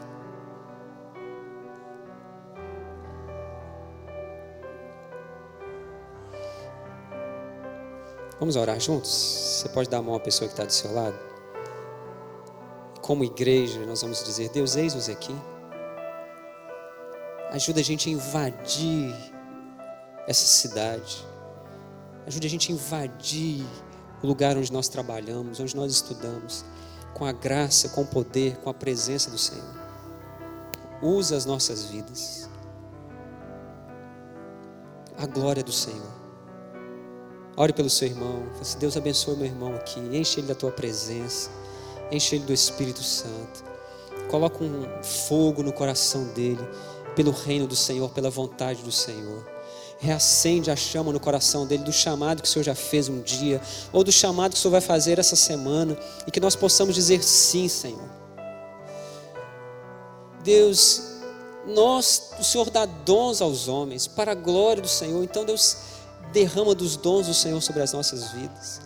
Vamos 8.41 8.57
orar 8.57 8.81
juntos? 8.81 9.11
Você 9.11 9.69
pode 9.69 9.89
dar 9.89 9.99
a 9.99 10.03
mão 10.03 10.15
à 10.15 10.21
pessoa 10.21 10.49
que 10.49 10.55
está 10.55 10.65
do 10.65 10.73
seu 10.73 10.93
lado? 10.93 11.30
Como 13.11 13.25
igreja, 13.25 13.85
nós 13.87 14.03
vamos 14.03 14.23
dizer: 14.23 14.51
Deus, 14.51 14.77
eis-nos 14.77 15.09
aqui. 15.09 15.35
Ajuda 17.51 17.81
a 17.81 17.83
gente 17.83 18.09
a 18.09 18.13
invadir 18.13 19.13
essa 20.29 20.45
cidade. 20.45 21.27
Ajude 22.25 22.47
a 22.47 22.51
gente 22.51 22.71
a 22.71 22.75
invadir 22.77 23.67
o 24.23 24.27
lugar 24.29 24.57
onde 24.57 24.73
nós 24.73 24.87
trabalhamos, 24.87 25.59
onde 25.59 25.75
nós 25.75 25.91
estudamos, 25.91 26.65
com 27.13 27.25
a 27.25 27.33
graça, 27.33 27.89
com 27.89 28.03
o 28.03 28.07
poder, 28.07 28.59
com 28.59 28.71
a 28.71 28.75
presença 28.75 29.29
do 29.29 29.39
Senhor. 29.39 29.75
Usa 31.03 31.37
as 31.37 31.45
nossas 31.45 31.87
vidas. 31.87 32.49
A 35.19 35.27
glória 35.27 35.65
do 35.65 35.73
Senhor. 35.73 36.15
Ore 37.57 37.73
pelo 37.73 37.91
seu 37.91 38.07
irmão. 38.07 38.45
Assim, 38.61 38.79
Deus 38.79 38.97
abençoe 38.97 39.35
meu 39.35 39.47
irmão 39.47 39.75
aqui. 39.75 39.99
Enche 39.99 40.39
ele 40.39 40.47
da 40.47 40.55
tua 40.55 40.71
presença. 40.71 41.51
Enche 42.11 42.37
ele 42.37 42.45
do 42.45 42.53
Espírito 42.53 43.03
Santo. 43.03 43.65
Coloca 44.29 44.63
um 44.63 45.03
fogo 45.03 45.63
no 45.63 45.73
coração 45.73 46.25
dele. 46.29 46.67
Pelo 47.15 47.33
reino 47.33 47.67
do 47.67 47.77
Senhor, 47.77 48.11
pela 48.11 48.31
vontade 48.31 48.83
do 48.83 48.93
Senhor. 48.93 49.45
Reacende 49.99 50.71
a 50.71 50.77
chama 50.77 51.13
no 51.13 51.21
coração 51.21 51.67
dele 51.67 51.83
do 51.83 51.93
chamado 51.93 52.41
que 52.41 52.49
o 52.49 52.51
Senhor 52.51 52.65
já 52.65 52.75
fez 52.75 53.09
um 53.09 53.21
dia, 53.21 53.61
ou 53.93 54.03
do 54.03 54.11
chamado 54.11 54.53
que 54.53 54.59
o 54.59 54.61
Senhor 54.61 54.73
vai 54.73 54.81
fazer 54.81 55.19
essa 55.19 55.37
semana, 55.37 55.99
e 56.27 56.31
que 56.31 56.41
nós 56.41 56.57
possamos 56.57 56.95
dizer 56.95 57.23
sim, 57.23 57.69
Senhor. 57.69 58.09
Deus, 60.43 61.03
nós, 61.67 62.31
o 62.39 62.45
Senhor 62.45 62.71
dá 62.71 62.87
dons 62.87 63.43
aos 63.43 63.69
homens 63.69 64.07
para 64.07 64.33
a 64.33 64.35
glória 64.35 64.83
do 64.83 64.89
Senhor. 64.89 65.23
Então, 65.23 65.45
Deus, 65.45 65.77
derrama 66.33 66.75
dos 66.75 66.97
dons 66.97 67.27
do 67.27 67.35
Senhor 67.35 67.61
sobre 67.61 67.83
as 67.83 67.93
nossas 67.93 68.33
vidas. 68.33 68.81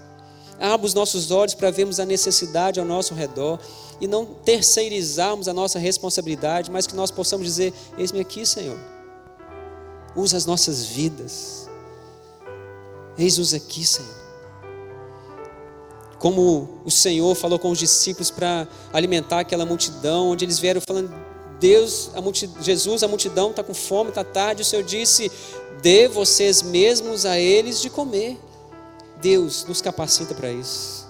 Abra 0.59 0.87
os 0.87 0.95
nossos 0.95 1.31
olhos 1.31 1.55
para 1.55 1.71
vermos 1.71 1.99
a 1.99 2.07
necessidade 2.07 2.79
ao 2.79 2.87
nosso 2.87 3.15
redor 3.15 3.59
e 4.01 4.07
não 4.07 4.25
terceirizarmos 4.25 5.49
a 5.49 5.53
nossa 5.53 5.79
responsabilidade, 5.79 6.71
mas 6.71 6.87
que 6.87 6.95
nós 6.95 7.11
possamos 7.11 7.47
dizer: 7.47 7.73
Eis-me 7.99 8.21
aqui, 8.21 8.47
Senhor. 8.47 8.79
Usa 10.17 10.37
as 10.37 10.47
nossas 10.47 10.85
vidas. 10.85 11.69
Eis-nos 13.19 13.53
aqui, 13.53 13.85
Senhor. 13.85 14.25
Como 16.19 16.81
o 16.85 16.91
Senhor 16.91 17.35
falou 17.35 17.59
com 17.59 17.71
os 17.71 17.79
discípulos 17.79 18.31
para 18.31 18.67
alimentar 18.93 19.41
aquela 19.41 19.67
multidão, 19.67 20.31
onde 20.31 20.45
eles 20.45 20.59
vieram 20.59 20.81
falando: 20.81 21.13
Deus, 21.61 22.11
a 22.15 22.63
Jesus, 22.63 23.03
a 23.03 23.09
multidão 23.09 23.51
está 23.51 23.63
com 23.63 23.75
fome, 23.75 24.11
está 24.11 24.25
tarde. 24.25 24.63
O 24.63 24.65
Senhor 24.65 24.85
disse: 24.85 25.31
dê 25.83 26.09
vocês 26.09 26.63
mesmos 26.63 27.27
a 27.27 27.39
eles 27.39 27.83
de 27.83 27.91
comer. 27.91 28.39
Deus 29.21 29.65
nos 29.67 29.81
capacita 29.81 30.35
para 30.35 30.51
isso. 30.51 31.07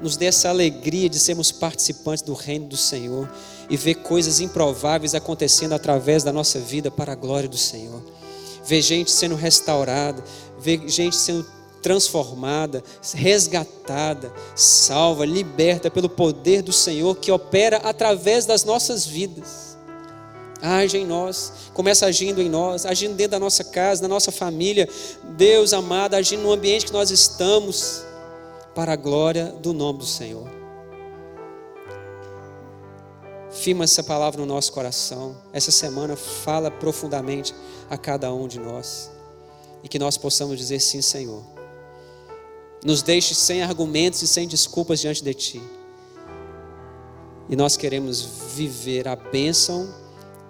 Nos 0.00 0.16
dê 0.16 0.26
essa 0.26 0.48
alegria 0.48 1.08
de 1.08 1.18
sermos 1.18 1.50
participantes 1.50 2.22
do 2.22 2.34
reino 2.34 2.66
do 2.66 2.76
Senhor 2.76 3.28
e 3.68 3.76
ver 3.76 3.96
coisas 3.96 4.40
improváveis 4.40 5.14
acontecendo 5.14 5.72
através 5.72 6.22
da 6.22 6.32
nossa 6.32 6.58
vida 6.58 6.90
para 6.90 7.12
a 7.12 7.16
glória 7.16 7.48
do 7.48 7.56
Senhor. 7.56 8.02
Ver 8.64 8.82
gente 8.82 9.10
sendo 9.10 9.34
restaurada, 9.34 10.22
ver 10.58 10.86
gente 10.88 11.16
sendo 11.16 11.46
transformada, 11.80 12.82
resgatada, 13.14 14.32
salva, 14.54 15.24
liberta 15.24 15.90
pelo 15.90 16.08
poder 16.08 16.62
do 16.62 16.72
Senhor 16.72 17.16
que 17.16 17.30
opera 17.30 17.76
através 17.78 18.44
das 18.44 18.64
nossas 18.64 19.06
vidas. 19.06 19.65
Age 20.62 20.96
em 20.96 21.06
nós, 21.06 21.52
começa 21.74 22.06
agindo 22.06 22.40
em 22.40 22.48
nós, 22.48 22.86
agindo 22.86 23.14
dentro 23.14 23.32
da 23.32 23.38
nossa 23.38 23.62
casa, 23.62 24.02
da 24.02 24.08
nossa 24.08 24.32
família. 24.32 24.88
Deus 25.36 25.72
amado, 25.72 26.14
agindo 26.14 26.42
no 26.42 26.52
ambiente 26.52 26.86
que 26.86 26.92
nós 26.92 27.10
estamos, 27.10 28.04
para 28.74 28.92
a 28.92 28.96
glória 28.96 29.46
do 29.46 29.72
nome 29.72 30.00
do 30.00 30.06
Senhor. 30.06 30.46
Firma 33.50 33.84
essa 33.84 34.02
palavra 34.02 34.38
no 34.38 34.46
nosso 34.46 34.72
coração. 34.72 35.36
Essa 35.52 35.70
semana 35.70 36.14
fala 36.14 36.70
profundamente 36.70 37.54
a 37.88 37.96
cada 37.96 38.32
um 38.32 38.46
de 38.46 38.60
nós. 38.60 39.10
E 39.82 39.88
que 39.88 39.98
nós 39.98 40.18
possamos 40.18 40.58
dizer 40.58 40.80
sim, 40.80 41.00
Senhor. 41.00 41.42
Nos 42.84 43.02
deixe 43.02 43.34
sem 43.34 43.62
argumentos 43.62 44.20
e 44.22 44.28
sem 44.28 44.46
desculpas 44.46 45.00
diante 45.00 45.24
de 45.24 45.32
Ti. 45.32 45.62
E 47.48 47.56
nós 47.56 47.76
queremos 47.76 48.20
viver 48.54 49.08
a 49.08 49.16
bênção 49.16 50.05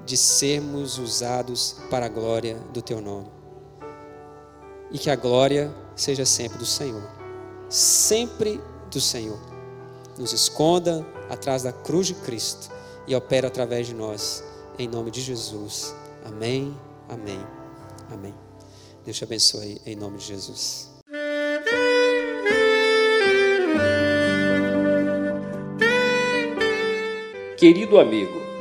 de 0.06 0.16
sermos 0.16 0.98
usados 0.98 1.76
para 1.90 2.06
a 2.06 2.08
glória 2.08 2.56
do 2.72 2.80
Teu 2.80 3.00
nome. 3.00 3.26
E 4.92 4.98
que 4.98 5.10
a 5.10 5.16
glória 5.16 5.74
seja 5.96 6.24
sempre 6.24 6.56
do 6.58 6.64
Senhor, 6.64 7.02
sempre 7.68 8.60
do 8.88 9.00
Senhor. 9.00 9.38
Nos 10.16 10.32
esconda 10.32 11.04
atrás 11.28 11.64
da 11.64 11.72
cruz 11.72 12.06
de 12.06 12.14
Cristo 12.14 12.70
e 13.06 13.14
opera 13.16 13.48
através 13.48 13.88
de 13.88 13.94
nós, 13.94 14.44
em 14.78 14.86
nome 14.86 15.10
de 15.10 15.20
Jesus. 15.20 15.92
Amém, 16.24 16.74
amém, 17.08 17.44
amém. 18.10 18.34
Deus 19.04 19.16
te 19.16 19.24
abençoe 19.24 19.80
em 19.84 19.96
nome 19.96 20.18
de 20.18 20.24
Jesus. 20.24 20.90
Querido 27.58 27.98
amigo, 27.98 28.45